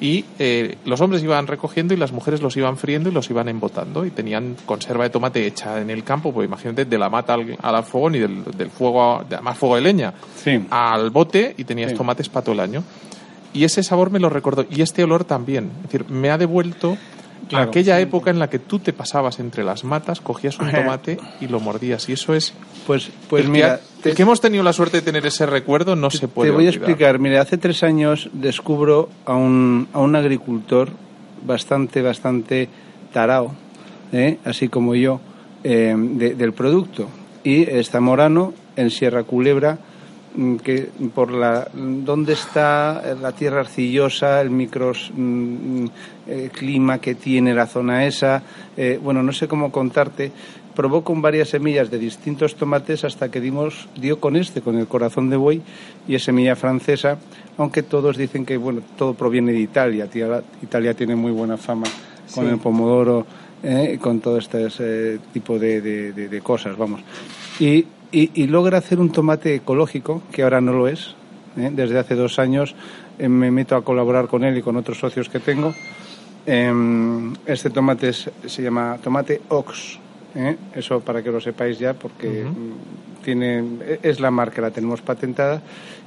[0.00, 3.48] y eh, los hombres iban recogiendo y las mujeres los iban friendo y los iban
[3.48, 7.34] embotando y tenían conserva de tomate hecha en el campo, pues imagínate, de la mata
[7.34, 10.66] al, al fogón y del, del fuego, a- más fuego de leña Sí.
[10.70, 11.96] al bote y tenías Sí.
[11.96, 12.82] tomates para todo el año.
[13.54, 14.64] Y ese sabor me lo recordó.
[14.70, 15.70] Y este olor también.
[15.78, 16.96] Es decir, me ha devuelto
[17.48, 17.68] Claro.
[17.68, 21.48] aquella época en la que tú te pasabas entre las matas, cogías un tomate y
[21.48, 22.08] lo mordías.
[22.08, 22.54] Y eso es.
[22.86, 25.94] Pues, pues el que mira, el que hemos tenido la suerte de tener ese recuerdo
[25.94, 27.18] no se puede Te voy a explicar.
[27.18, 30.88] Mira, hace tres años descubro a un, a un agricultor
[31.44, 32.68] bastante, bastante
[33.12, 33.52] tarao,
[34.12, 34.38] ¿eh?
[34.44, 35.20] así como yo,
[35.64, 37.08] eh, de- del producto.
[37.44, 39.78] Y está Morano, en Sierra Culebra,
[40.64, 44.50] que por la dónde está la tierra arcillosa, el
[46.26, 48.42] microclima que tiene la zona esa,
[48.76, 50.32] eh, bueno, no sé cómo contarte,
[50.74, 54.86] probó con varias semillas de distintos tomates hasta que dimos dio con este, con el
[54.86, 55.60] corazón de buey
[56.08, 57.18] y es semilla francesa,
[57.58, 60.08] aunque todos dicen que bueno, todo proviene de Italia,
[60.62, 61.84] Italia tiene muy buena fama
[62.34, 63.26] con el pomodoro,
[63.62, 67.00] eh, con todo este tipo de, de- de- de cosas, vamos.
[67.60, 71.14] Y, y- logra hacer un tomate ecológico, que ahora no lo es.
[71.56, 71.70] ¿eh?
[71.72, 72.74] Desde hace dos años
[73.18, 75.74] eh, me meto a colaborar con él y con otros socios que tengo.
[76.46, 79.98] Em, este tomate es- se llama tomate Ox.
[80.34, 80.56] ¿Eh?
[80.74, 83.64] Eso para que lo sepáis ya, porque mm, tiene,
[84.02, 85.62] es la marca, la tenemos patentada.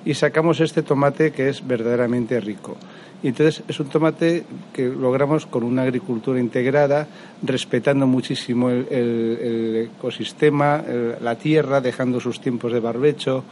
[0.05, 2.76] Y sacamos este tomate que es verdaderamente rico.
[3.23, 7.07] Y entonces es un tomate que logramos con una agricultura integrada,
[7.41, 13.43] respetando muchísimo el, el- el ecosistema, el- la tierra, dejando sus tiempos de barbecho.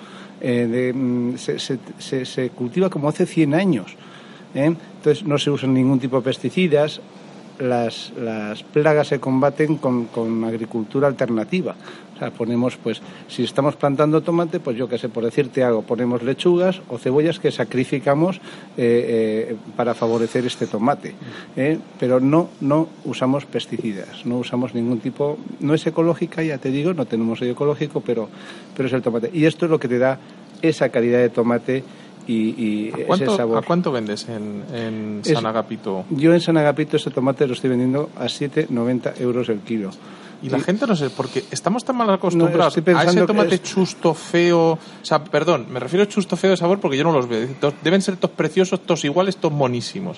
[0.45, 3.95] eh, de, mm, se, se- se- se cultiva como hace 100 años.
[4.53, 4.65] ¿eh?
[4.97, 6.99] Entonces no se usan ningún tipo de pesticidas.
[7.60, 11.76] Las, las plagas se combaten con, con agricultura alternativa.
[12.16, 15.82] O sea, ponemos, pues, si estamos plantando tomate, pues yo qué sé, por decirte algo,
[15.82, 18.38] ponemos lechugas o cebollas que sacrificamos
[18.78, 21.16] eh, eh, para favorecer este tomate.
[21.56, 21.80] ¿eh?
[21.99, 26.93] Pero no, no usamos pesticidas, no usamos ningún tipo, no es ecológica, ya te digo,
[26.93, 28.30] no tenemos sello ecológico, pero,
[28.76, 29.32] pero es el tomate.
[29.34, 30.20] Y esto es lo que te da
[30.62, 31.84] esa calidad de tomate
[32.28, 33.57] y, y ¿A ese cuánto, sabor.
[33.57, 36.05] ¿A cuánto vendes en, en Es- San Agapito?
[36.09, 39.89] Yo en San Agapito este tomate lo estoy vendiendo a 7,90 euros el kilo.
[40.41, 43.63] Y la gente no sé, porque estamos tan mal acostumbrados estoy a ese tomate es-
[43.63, 44.71] chusto, feo.
[44.74, 47.47] O sea, perdón, me refiero a chusto, feo de sabor porque yo no los veo.
[47.61, 50.17] Tos- Deben ser todos preciosos, todos iguales, todos monísimos.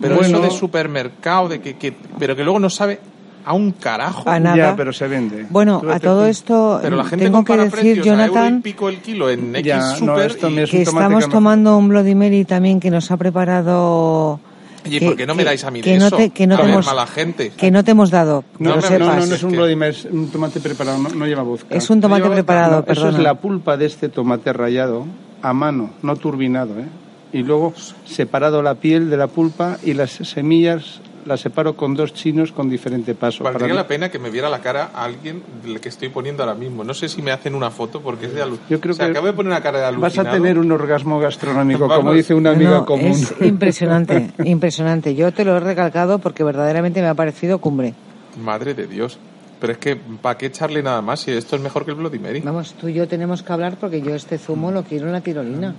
[0.00, 0.38] Pero Bueno.
[0.38, 3.00] eso de supermercado, de que, que, pero que luego no sabe
[3.44, 4.28] a un carajo.
[4.28, 4.56] A nada.
[4.56, 5.46] Ya, pero se vende.
[5.50, 6.26] Bueno, a todo tú.
[6.28, 9.96] esto Pero la gente tengo que decir, Jonathan, pico el kilo en X Ya, no,
[9.96, 12.90] super esto y- me es que estamos que no- tomando un Bloody Mary también que
[12.90, 14.40] nos ha preparado...
[14.86, 16.16] Oye, que- ¿por qué no me que- dais a mí de que no eso?
[16.16, 17.50] te, que no A te ver, hemos, mala gente.
[17.56, 19.00] Que no te hemos dado, que No lo me- No, sepas.
[19.08, 21.42] no, no Es es un que- Bloody Mary, es un tomate preparado, no, no lleva
[21.42, 21.74] vodka.
[21.74, 23.16] Es un tomate No lleva- preparado, no, Eso perdona.
[23.18, 25.06] es la pulpa de este tomate rallado
[25.40, 26.84] a mano, no turbinado, ¿eh?
[27.32, 27.72] Y luego
[28.04, 32.68] separado la piel de la pulpa y las semillas las separo con dos chinos con
[32.68, 33.44] diferente paso.
[33.44, 36.42] Valdría Para- la pena que me viera la cara a alguien del que estoy poniendo
[36.42, 36.84] ahora mismo.
[36.84, 38.70] No sé si me hacen una foto porque es de alucinado.
[38.70, 40.24] Yo creo o sea, que acabo de poner una cara de alucinado.
[40.24, 43.12] Vas a tener un orgasmo gastronómico, como dice una amiga no, común.
[43.12, 45.14] Es impresionante, impresionante.
[45.14, 47.94] Yo te lo he recalcado porque verdaderamente me ha parecido cumbre.
[48.42, 49.18] Madre de Dios.
[49.60, 52.18] Pero es que, ¿para qué echarle nada más si esto es mejor que el Bloody
[52.18, 52.40] Mary?
[52.40, 55.20] Vamos, tú y yo tenemos que hablar porque yo este zumo lo quiero en la
[55.22, 55.74] tirolina.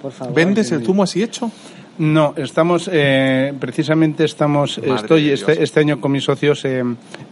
[0.00, 0.32] Por favor.
[0.32, 1.50] ¿Vendes el zumo así hecho?
[1.98, 6.84] No, estamos, eh, precisamente estamos, Madre estoy este, este año con mis socios eh,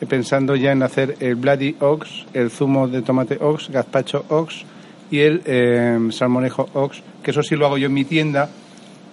[0.08, 4.64] pensando ya en hacer el Bloody Ox, el zumo de tomate Ox, gazpacho Ox
[5.08, 8.50] y el eh, salmonejo Ox, que eso sí lo hago yo en mi tienda,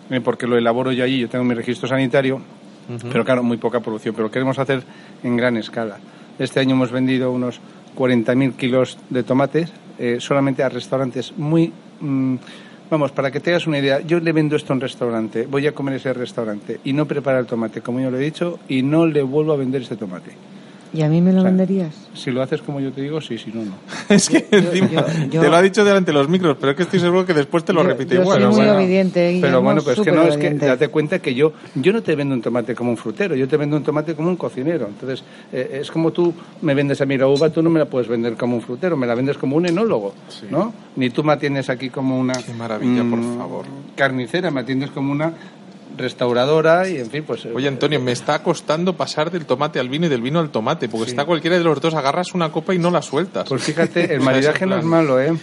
[0.10, 2.42] eh, porque lo elaboro yo allí, yo tengo mi registro sanitario,
[3.12, 4.82] pero claro, muy poca producción, pero lo queremos hacer
[5.24, 6.00] en gran escala.
[6.40, 7.62] Este año hemos vendido unos
[7.96, 11.72] 40.000 kilos de tomates eh, solamente a restaurantes muy...
[12.00, 12.36] mm,
[12.90, 15.68] vamos, para que te hagas una idea, yo le vendo esto a un restaurante, voy
[15.68, 18.82] a comer ese restaurante y no prepara el tomate, como yo lo he dicho, y
[18.82, 20.32] no le vuelvo a vender este tomate.
[20.94, 21.96] ¿Y a mí me lo O sea, venderías?
[22.14, 23.72] Si lo haces como yo te digo, sí, si no, no.
[24.10, 26.78] es que encima yo- yo- te lo ha dicho delante de los micros, pero es
[26.78, 28.38] que estoy seguro que después te lo Yo- repite yo igual.
[28.42, 31.34] soy muy Bueno, obediente, Guillermo, Pero bueno, pues que no, es que date cuenta que
[31.34, 34.14] yo, yo no te vendo un tomate como un frutero, yo te vendo un tomate
[34.14, 34.86] como un cocinero.
[34.88, 36.32] Entonces, eh, es como tú
[36.62, 38.96] me vendes a mí la uva, tú no me la puedes vender como un frutero,
[38.96, 40.14] me la vendes como un enólogo,
[40.52, 40.74] ¿no?
[40.96, 42.34] Ni tú me atiendes aquí como una...
[42.34, 43.66] Qué maravilla, por mm, favor.
[43.96, 45.34] Carnicera, me atiendes como una
[45.98, 47.46] restauradora y, en fin, pues...
[47.46, 50.50] eh, Oye, Antonio, me está costando pasar del tomate al vino y del vino al
[50.50, 53.48] tomate, porque está cualquiera de los dos, agarras una copa y no la sueltas.
[53.50, 55.34] Pues fíjate, el maridaje no es malo, ¿eh?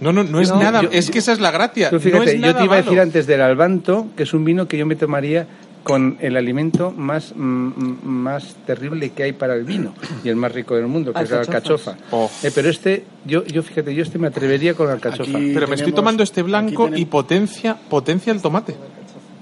[0.00, 1.90] No, no, no es No, nada, yo- es que esa es la gracia.
[1.90, 4.66] Tú no fíjate, yo te iba a decir antes del albanto, que es un vino
[4.68, 5.46] que yo me tomaría
[5.84, 10.36] con el alimento más, mm, mm, más terrible que hay para el vino y el
[10.36, 11.94] más rico del mundo, que es la alcachofa.
[12.10, 12.30] Oh.
[12.42, 15.38] Eh, pero este, yo, yo fíjate, yo este me atrevería con la alcachofa.
[15.38, 18.74] Aquí- Pero me estoy tomando este blanco y potencia, potencia el tomate.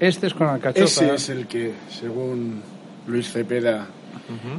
[0.01, 0.85] Este es con alcachofa.
[0.85, 2.61] Ese es el que, según
[3.07, 3.87] Luis Cepeda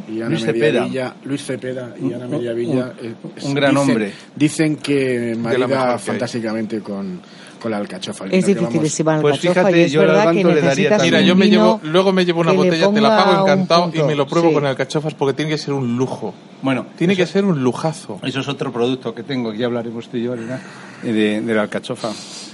[0.09, 0.85] y Ana Luis Cepeda.
[0.85, 4.11] Villa, Luis Cepeda y Ana María Villa, un- eh, es- un gran dicen- hombre.
[4.35, 7.19] Dicen que marida fantásticamente con,
[7.61, 8.25] con la alcachofa.
[8.25, 11.13] Es vino que la Pues fíjate, es yo al verdad que Albanto le daría también.
[11.13, 14.15] Mira, yo me llevo, luego me llevo una botella, te la pago encantado y me
[14.15, 14.53] lo pruebo Sí.
[14.55, 16.33] con alcachofas porque tiene que ser un lujo.
[16.61, 18.19] Bueno, Tiene eso, que ser un lujazo.
[18.23, 20.59] eso es otro producto que tengo, que ya hablaremos tú y yo, ¿verdad?
[21.03, 22.11] Eh, De, de la alcachofa.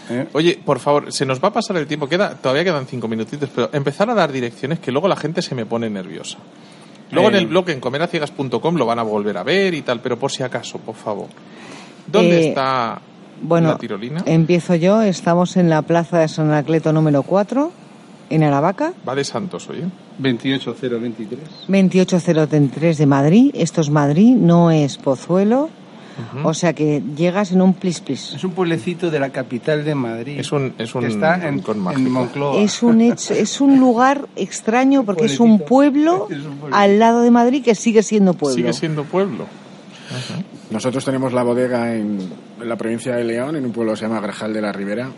[0.10, 0.28] ¿Eh?
[0.34, 3.50] Oye, por favor, se nos va a pasar el tiempo, queda, todavía quedan cinco minutitos,
[3.54, 6.38] pero empezar a dar direcciones que luego la gente se me pone nerviosa.
[7.12, 7.40] Luego en Eh.
[7.40, 10.42] el blog en comeraciegas.com lo van a volver a ver y tal, pero por si
[10.44, 11.28] acaso, por favor.
[12.08, 13.00] ¿Dónde Eh, está
[13.42, 14.24] Bueno, la tirolina?
[14.26, 15.02] empiezo yo.
[15.02, 17.72] Estamos en la plaza de San Anacleto número 4,
[18.30, 19.84] en Aravaca, Va de Santos, oye.
[20.18, 21.40] 28023.
[21.68, 23.52] 28033 de Madrid.
[23.54, 25.70] Esto es Madrid, no es Pozuelo.
[26.44, 28.34] O sea que llegas en un plis plis.
[28.34, 30.40] Es un pueblecito de la capital de Madrid.
[30.40, 32.12] Es un- es un que está en, en.
[32.12, 32.62] Moncloa.
[32.62, 36.76] Es un, hecho- es un lugar extraño porque es un pueblo Es un pueblo.
[36.78, 38.56] al lado de Madrid que sigue siendo pueblo.
[38.56, 39.46] Sigue siendo pueblo.
[40.70, 42.20] Nosotros tenemos la bodega en,
[42.62, 45.10] en la provincia de León, en un pueblo que se llama Grajal de la Ribera,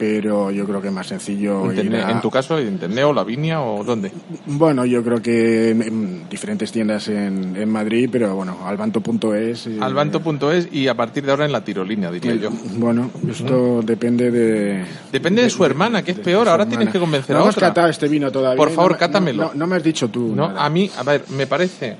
[0.00, 3.62] pero yo creo que es más sencillo En, a- tu caso, en Tenneo, La Viña
[3.62, 4.10] o dónde?
[4.46, 9.66] Bueno, yo creo que en, en diferentes tiendas en, en Madrid, pero bueno, albanto.es.
[9.66, 12.50] eh, Albanto.es y a partir de ahora en la tirolina, diría yo.
[12.78, 14.84] Bueno, esto depende de...
[15.12, 16.48] Depende de su hermana, que es peor.
[16.48, 17.68] Ahora tienes que convencer no a otra.
[17.68, 18.56] catado este vino todavía.
[18.56, 19.42] Por favor, no me- cátamelo.
[19.42, 20.32] No, no- no me has dicho tú.
[20.34, 20.64] No, nada.
[20.64, 21.96] a mí, a ver, me parece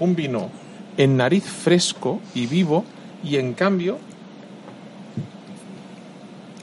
[0.00, 0.50] un vino
[0.96, 2.84] en nariz fresco y vivo
[3.22, 3.98] y en cambio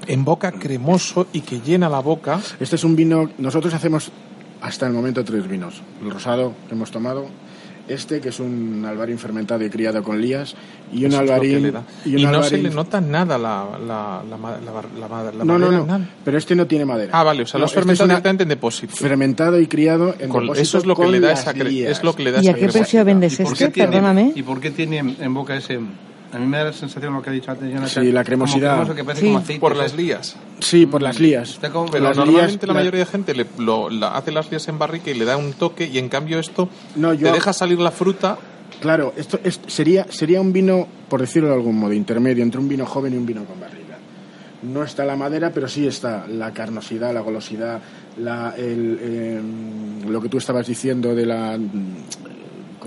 [0.08, 2.40] en boca cremoso y que llena la boca.
[2.60, 3.30] Este es un vino...
[3.38, 4.12] Nosotros hacemos
[4.62, 5.82] hasta el momento tres vinos.
[6.04, 7.28] El rosado que hemos tomado,
[7.88, 10.56] este que es un albarín fermentado y criado con lías,
[10.92, 11.74] y un Eso albarín...
[12.06, 14.38] Y, no se le nota nada la, la, la,
[15.46, 16.10] No, no, madera, no, nada.
[16.26, 17.12] pero este no tiene madera.
[17.14, 18.96] Ah, vale, o sea, No, lo has este es fermentado directamente en depósito.
[18.96, 21.64] fermentado y criado en Con- depósito eso es lo que con le da esa cre-
[21.70, 21.92] lías.
[21.92, 23.66] es lo que le da ¿Y a qué precio vendes ¿Y por este?
[23.66, 24.32] qué tiene- Perdóname.
[24.36, 25.80] ¿Y por qué tiene en, en boca ese.?
[26.34, 28.04] A mí me da la sensación lo que ha dicho antes Jonathan.
[28.04, 28.82] Sí, la cremosidad.
[28.82, 29.28] Como que parece Sí.
[29.28, 29.60] como aceite.
[29.62, 30.36] Por las lías.
[30.60, 31.52] Sí, por las lías.
[31.52, 34.32] Está como- Pero Las normalmente lías- la la- mayoría de gente le, lo, la- hace
[34.32, 37.28] las lías en barrica y le da un toque y en cambio esto No, yo-
[37.28, 38.38] te deja salir la fruta
[38.82, 42.68] Claro, esto es- sería, sería un vino, por decirlo de algún modo, intermedio entre un
[42.68, 43.98] vino joven y un vino con barriga.
[44.64, 47.80] No está la madera, pero sí está la carnosidad, la golosidad,
[48.20, 49.42] la, el, eh,
[50.08, 51.58] lo que tú estabas diciendo de la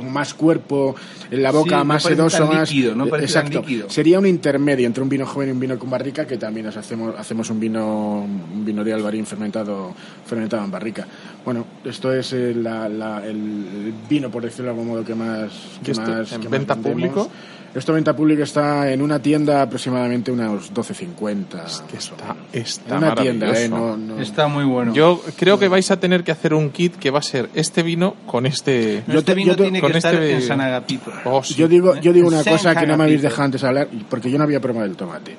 [0.00, 0.96] con más cuerpo
[1.30, 3.60] en la boca, Sí, más sedoso, tan más líquido, no exacto.
[3.60, 3.90] líquido.
[3.90, 6.76] Sería un intermedio entre un vino joven y un vino con barrica, que también nos
[6.76, 9.94] hacemos hacemos un vino un vino de albarín fermentado
[10.26, 11.06] fermentado en barrica.
[11.44, 15.50] Bueno, esto es eh, la- la- el vino por decirlo de algún modo que más
[15.80, 16.92] ¿Y que más en que más venta vendemos.
[16.92, 17.30] público?
[17.72, 21.64] Esto venta pública está en una tienda aproximadamente unos 12.50.
[21.66, 23.76] Es que está, está en una tienda, maravilloso.
[23.76, 24.92] eh, no, no- Está muy bueno.
[24.92, 27.84] Yo creo que vais a tener que hacer un kit que va a ser este
[27.84, 28.98] vino con este...
[28.98, 31.12] Este te- vino yo te- tiene con que estar este- en San Agapito.
[31.24, 31.54] Oh, sí.
[31.54, 34.30] Yo digo, yo digo una San cosa que no me habéis dejado antes hablar, porque
[34.32, 35.36] yo no había probado el tomate.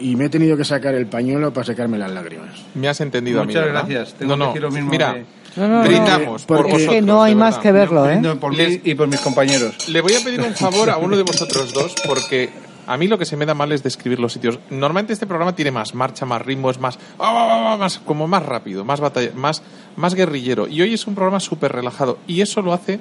[0.00, 2.50] Y me he tenido que sacar el pañuelo para secarme las lágrimas.
[2.74, 4.14] Me has entendido a mí, Muchas gracias.
[4.14, 4.52] Tengo no, no.
[4.52, 5.24] que decir lo mismo Mira, de-
[5.56, 5.88] No, no, no.
[5.88, 8.20] brindamos por Porque- Es que vosotros, no hay más que verlo, ¿eh?
[8.40, 9.88] Por mí Les- y por mis compañeros.
[9.88, 12.50] Le voy a pedir un favor a uno de vosotros dos porque
[12.86, 14.58] a mí lo que se me da mal es describir los sitios.
[14.70, 18.28] Normalmente este programa tiene más marcha, más ritmo, es más, ah, ah, ah, más como
[18.28, 19.62] más rápido, más batalla, más,
[19.96, 20.68] más guerrillero.
[20.68, 23.00] Y hoy es un programa súper relajado y eso lo hace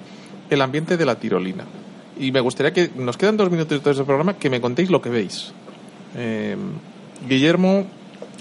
[0.50, 1.66] el ambiente de la tirolina.
[2.18, 5.02] Y me gustaría que nos quedan dos minutos de este programa que me contéis lo
[5.02, 5.52] que veis.
[6.16, 6.56] Eh,
[7.28, 7.86] Guillermo,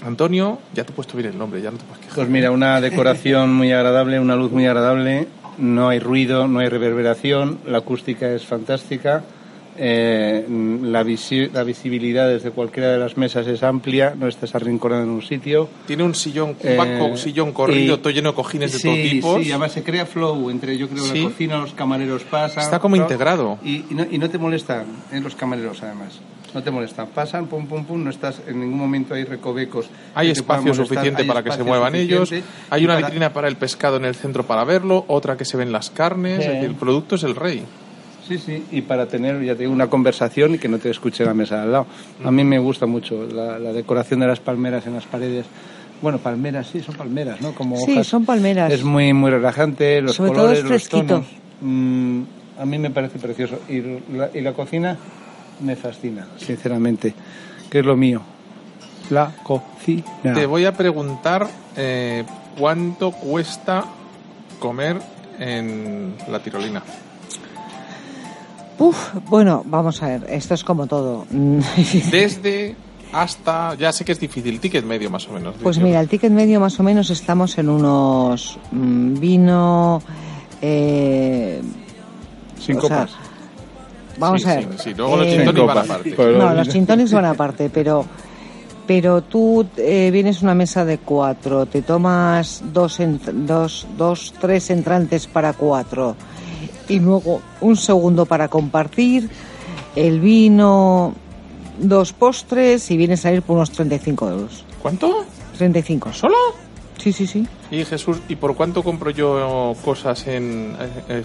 [0.05, 2.15] Antonio, ya te he puesto bien el nombre, ya no te puedes quejar.
[2.15, 6.69] Pues mira, una decoración muy agradable, una luz muy agradable, no hay ruido, no hay
[6.69, 9.23] reverberación, la acústica es fantástica,
[9.77, 10.45] eh,
[10.83, 15.09] la, visi- la visibilidad desde cualquiera de las mesas es amplia, no estás arrinconado en
[15.09, 15.67] un sitio.
[15.85, 19.39] Tiene un sillón, un Eh, sillón corrido, y- todo lleno de cojines de todo tipo.
[19.41, 21.23] Sí, además se crea flow entre, yo creo, Sí.
[21.23, 22.63] la cocina, los camareros pasan.
[22.63, 23.01] Está como ¿no?
[23.01, 23.57] integrado.
[23.65, 26.19] Y, y no, y no te molestan eh, los camareros, además.
[26.55, 27.07] No te molestan.
[27.13, 29.87] Pasan, pum, pum, pum, no estás en ningún momento hay recovecos.
[30.15, 32.31] Hay espacio suficiente hay para que se muevan ellos.
[32.69, 35.57] Hay una para- vitrina para el pescado en el centro para verlo, otra que se
[35.57, 36.37] ven las carnes.
[36.37, 36.43] Sí.
[36.43, 37.63] es decir, el producto es el rey.
[38.27, 41.23] Sí, sí, y para tener, ya te digo, una conversación y que no te escuche
[41.25, 41.85] la mesa de al lado.
[42.23, 45.45] A mí me gusta mucho la, la decoración de las palmeras en las paredes.
[46.01, 47.51] Bueno, palmeras, sí, son palmeras, ¿no?
[47.53, 48.07] Como Sí, hojas.
[48.07, 48.71] son palmeras.
[48.73, 51.05] Es muy, muy relajante, los Sobre todo colores, es los fresquito.
[51.05, 51.27] tonos.
[51.61, 52.21] Mm,
[52.59, 53.59] a mí me parece precioso.
[53.69, 53.81] Y
[54.15, 54.97] la, y la cocina
[55.59, 57.13] me fascina, sinceramente,
[57.69, 58.21] que es lo mío.
[59.09, 60.33] La cocina.
[60.33, 62.23] Te voy a preguntar eh,
[62.57, 63.85] cuánto cuesta
[64.59, 64.99] comer
[65.39, 66.81] en la tirolina.
[68.77, 71.25] Uf, bueno, vamos a ver, esto es como todo.
[72.11, 72.75] Desde
[73.13, 75.55] hasta, ya sé que es difícil, ticket medio más o menos.
[75.61, 80.01] Pues mira, el ticket medio más o menos estamos en unos mm, vino...
[80.61, 81.61] Eh,
[82.59, 83.24] Sin o sea, copas.
[84.17, 84.63] Vamos Sí, a ver.
[84.63, 86.15] sí, sí, luego los eh, gin tonic Sin van aparte.
[86.37, 88.05] No, los gin tonics van aparte, pero
[88.87, 94.31] pero tú eh, vienes a una mesa de cuatro, te tomas dos, en- dos, dos,
[94.39, 96.15] tres entrantes para cuatro
[96.87, 99.27] y luego un segundo para compartir,
[99.95, 101.13] el vino,
[101.79, 104.63] dos postres y vienes a ir por unos 35 euros.
[104.83, 105.25] ¿Cuánto?
[105.57, 106.13] 35.
[106.13, 106.35] ¿Solo?
[106.97, 107.45] Sí, sí, sí.
[107.71, 110.75] Y Jesús, ¿y por cuánto compro yo cosas en...
[110.79, 111.23] eh, eh,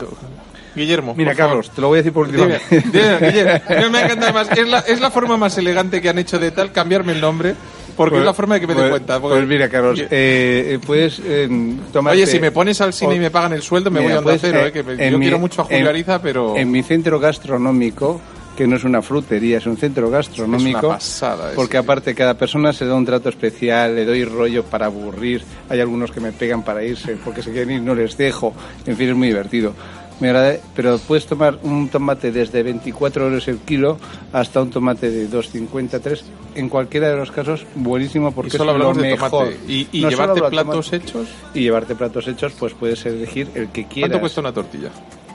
[0.74, 1.14] Guillermo?
[1.16, 1.48] Mira, favor.
[1.48, 2.92] Carlos, te lo voy a decir por última Dime, vez.
[2.92, 3.60] dime, Guillermo.
[3.80, 4.50] No me encanta más.
[4.50, 7.54] Es la, es la forma más elegante que han hecho de tal cambiarme el nombre,
[7.96, 9.20] porque es la forma de que me dé pues, cuenta.
[9.20, 11.48] porque- Pues mira, Carlos, eh, puedes eh,
[11.92, 12.18] tomarte...
[12.22, 14.16] Oye, si me pones al cine o- y me pagan el sueldo, me Mira, voy
[14.16, 16.20] a Onda pues, Cero, eh, eh, que yo mi- quiero mucho a Julio en- Ariza,
[16.22, 18.20] pero En mi centro gastronómico,
[18.60, 20.78] que no es una frutería, es un centro gastronómico.
[20.80, 21.80] Es una pasada Porque sitio.
[21.80, 25.42] aparte cada persona se da un trato especial, le doy rollo para aburrir.
[25.70, 28.52] Hay algunos que me pegan para irse porque se quieren ir, no les dejo.
[28.84, 29.72] En fin, es muy divertido.
[30.20, 33.96] Me agrada, pero puedes tomar un tomate desde 24 euros el kilo
[34.34, 36.20] hasta un tomate de 2,53.
[36.56, 39.30] En cualquiera de los casos, buenísimo y porque solo es lo de mejor.
[39.30, 39.56] tomate.
[39.68, 40.96] Y, y No llevarte platos tomate.
[41.08, 41.28] hechos.
[41.54, 44.10] Y llevarte platos hechos, pues puedes elegir el que quieras.
[44.10, 44.90] ¿Cuánto cuesta una tortilla?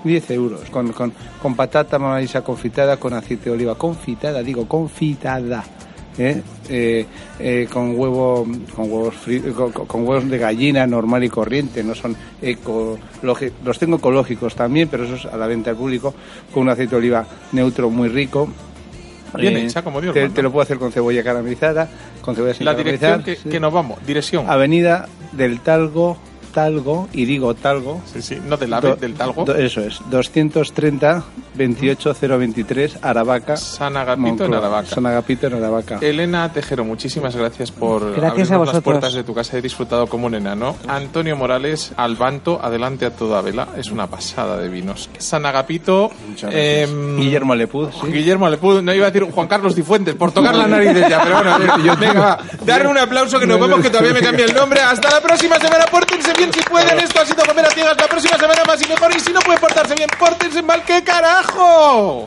[0.06, 5.64] 10 euros, con, con, con patata maíz confitada, con aceite de oliva confitada, digo confitada,
[6.18, 6.42] ¿eh?
[6.70, 7.06] Eh,
[7.40, 9.16] eh, con huevo, con huevos
[9.56, 14.56] con, con huevos de gallina normal y corriente, no son eco, logi- los tengo ecológicos
[14.56, 16.14] también, pero eso es a la venta al público,
[16.54, 18.48] con un aceite de oliva neutro muy rico.
[19.38, 21.90] Bien hecha, como Dios te, lo puedo hacer con cebolla caramelizada,
[22.22, 23.50] con cebolla sin La dirección que, sí.
[23.50, 24.00] que nos vamos.
[24.08, 24.50] Dirección.
[24.50, 26.18] Avenida del Talgo,
[26.56, 28.38] Talgo, y digo Talgo, Sí, sí.
[28.48, 29.44] No del ave, Do- del talgo.
[29.44, 31.24] do- eso es, 230
[31.58, 33.58] 28023 Aravaca.
[33.58, 34.54] San Agapito en.
[34.54, 34.88] Aravaca.
[34.88, 35.98] San Agapito en Aravaca.
[36.02, 39.58] Elena Tejero, muchísimas gracias por Gracias abrirnos a las puertas de tu casa.
[39.58, 40.76] He disfrutado como un enano.
[40.88, 43.68] Antonio Morales, Albanto, adelante a toda vela.
[43.78, 45.10] Es una pasada de vinos.
[45.18, 46.90] San Agapito, Muchas gracias.
[46.90, 48.08] em, Guillermo Lepuz, sí.
[48.12, 51.36] Guillermo Lepud, no iba a decir Juan Carlos Cifuentes, por tocar la nariz ya, pero
[51.36, 52.40] bueno, venga, va.
[52.66, 54.82] Darle un aplauso que nos vemos que todavía me cambia el nombre.
[54.82, 57.00] Hasta la próxima semana, pórtense bien si pueden.
[57.00, 57.96] Esto ha sido Comer a Ciegas.
[58.00, 59.12] La próxima semana más y mejor.
[59.16, 61.45] Y si no pueden portarse bien, pórtense mal, ¿qué carajo?
[61.46, 62.24] Carajo!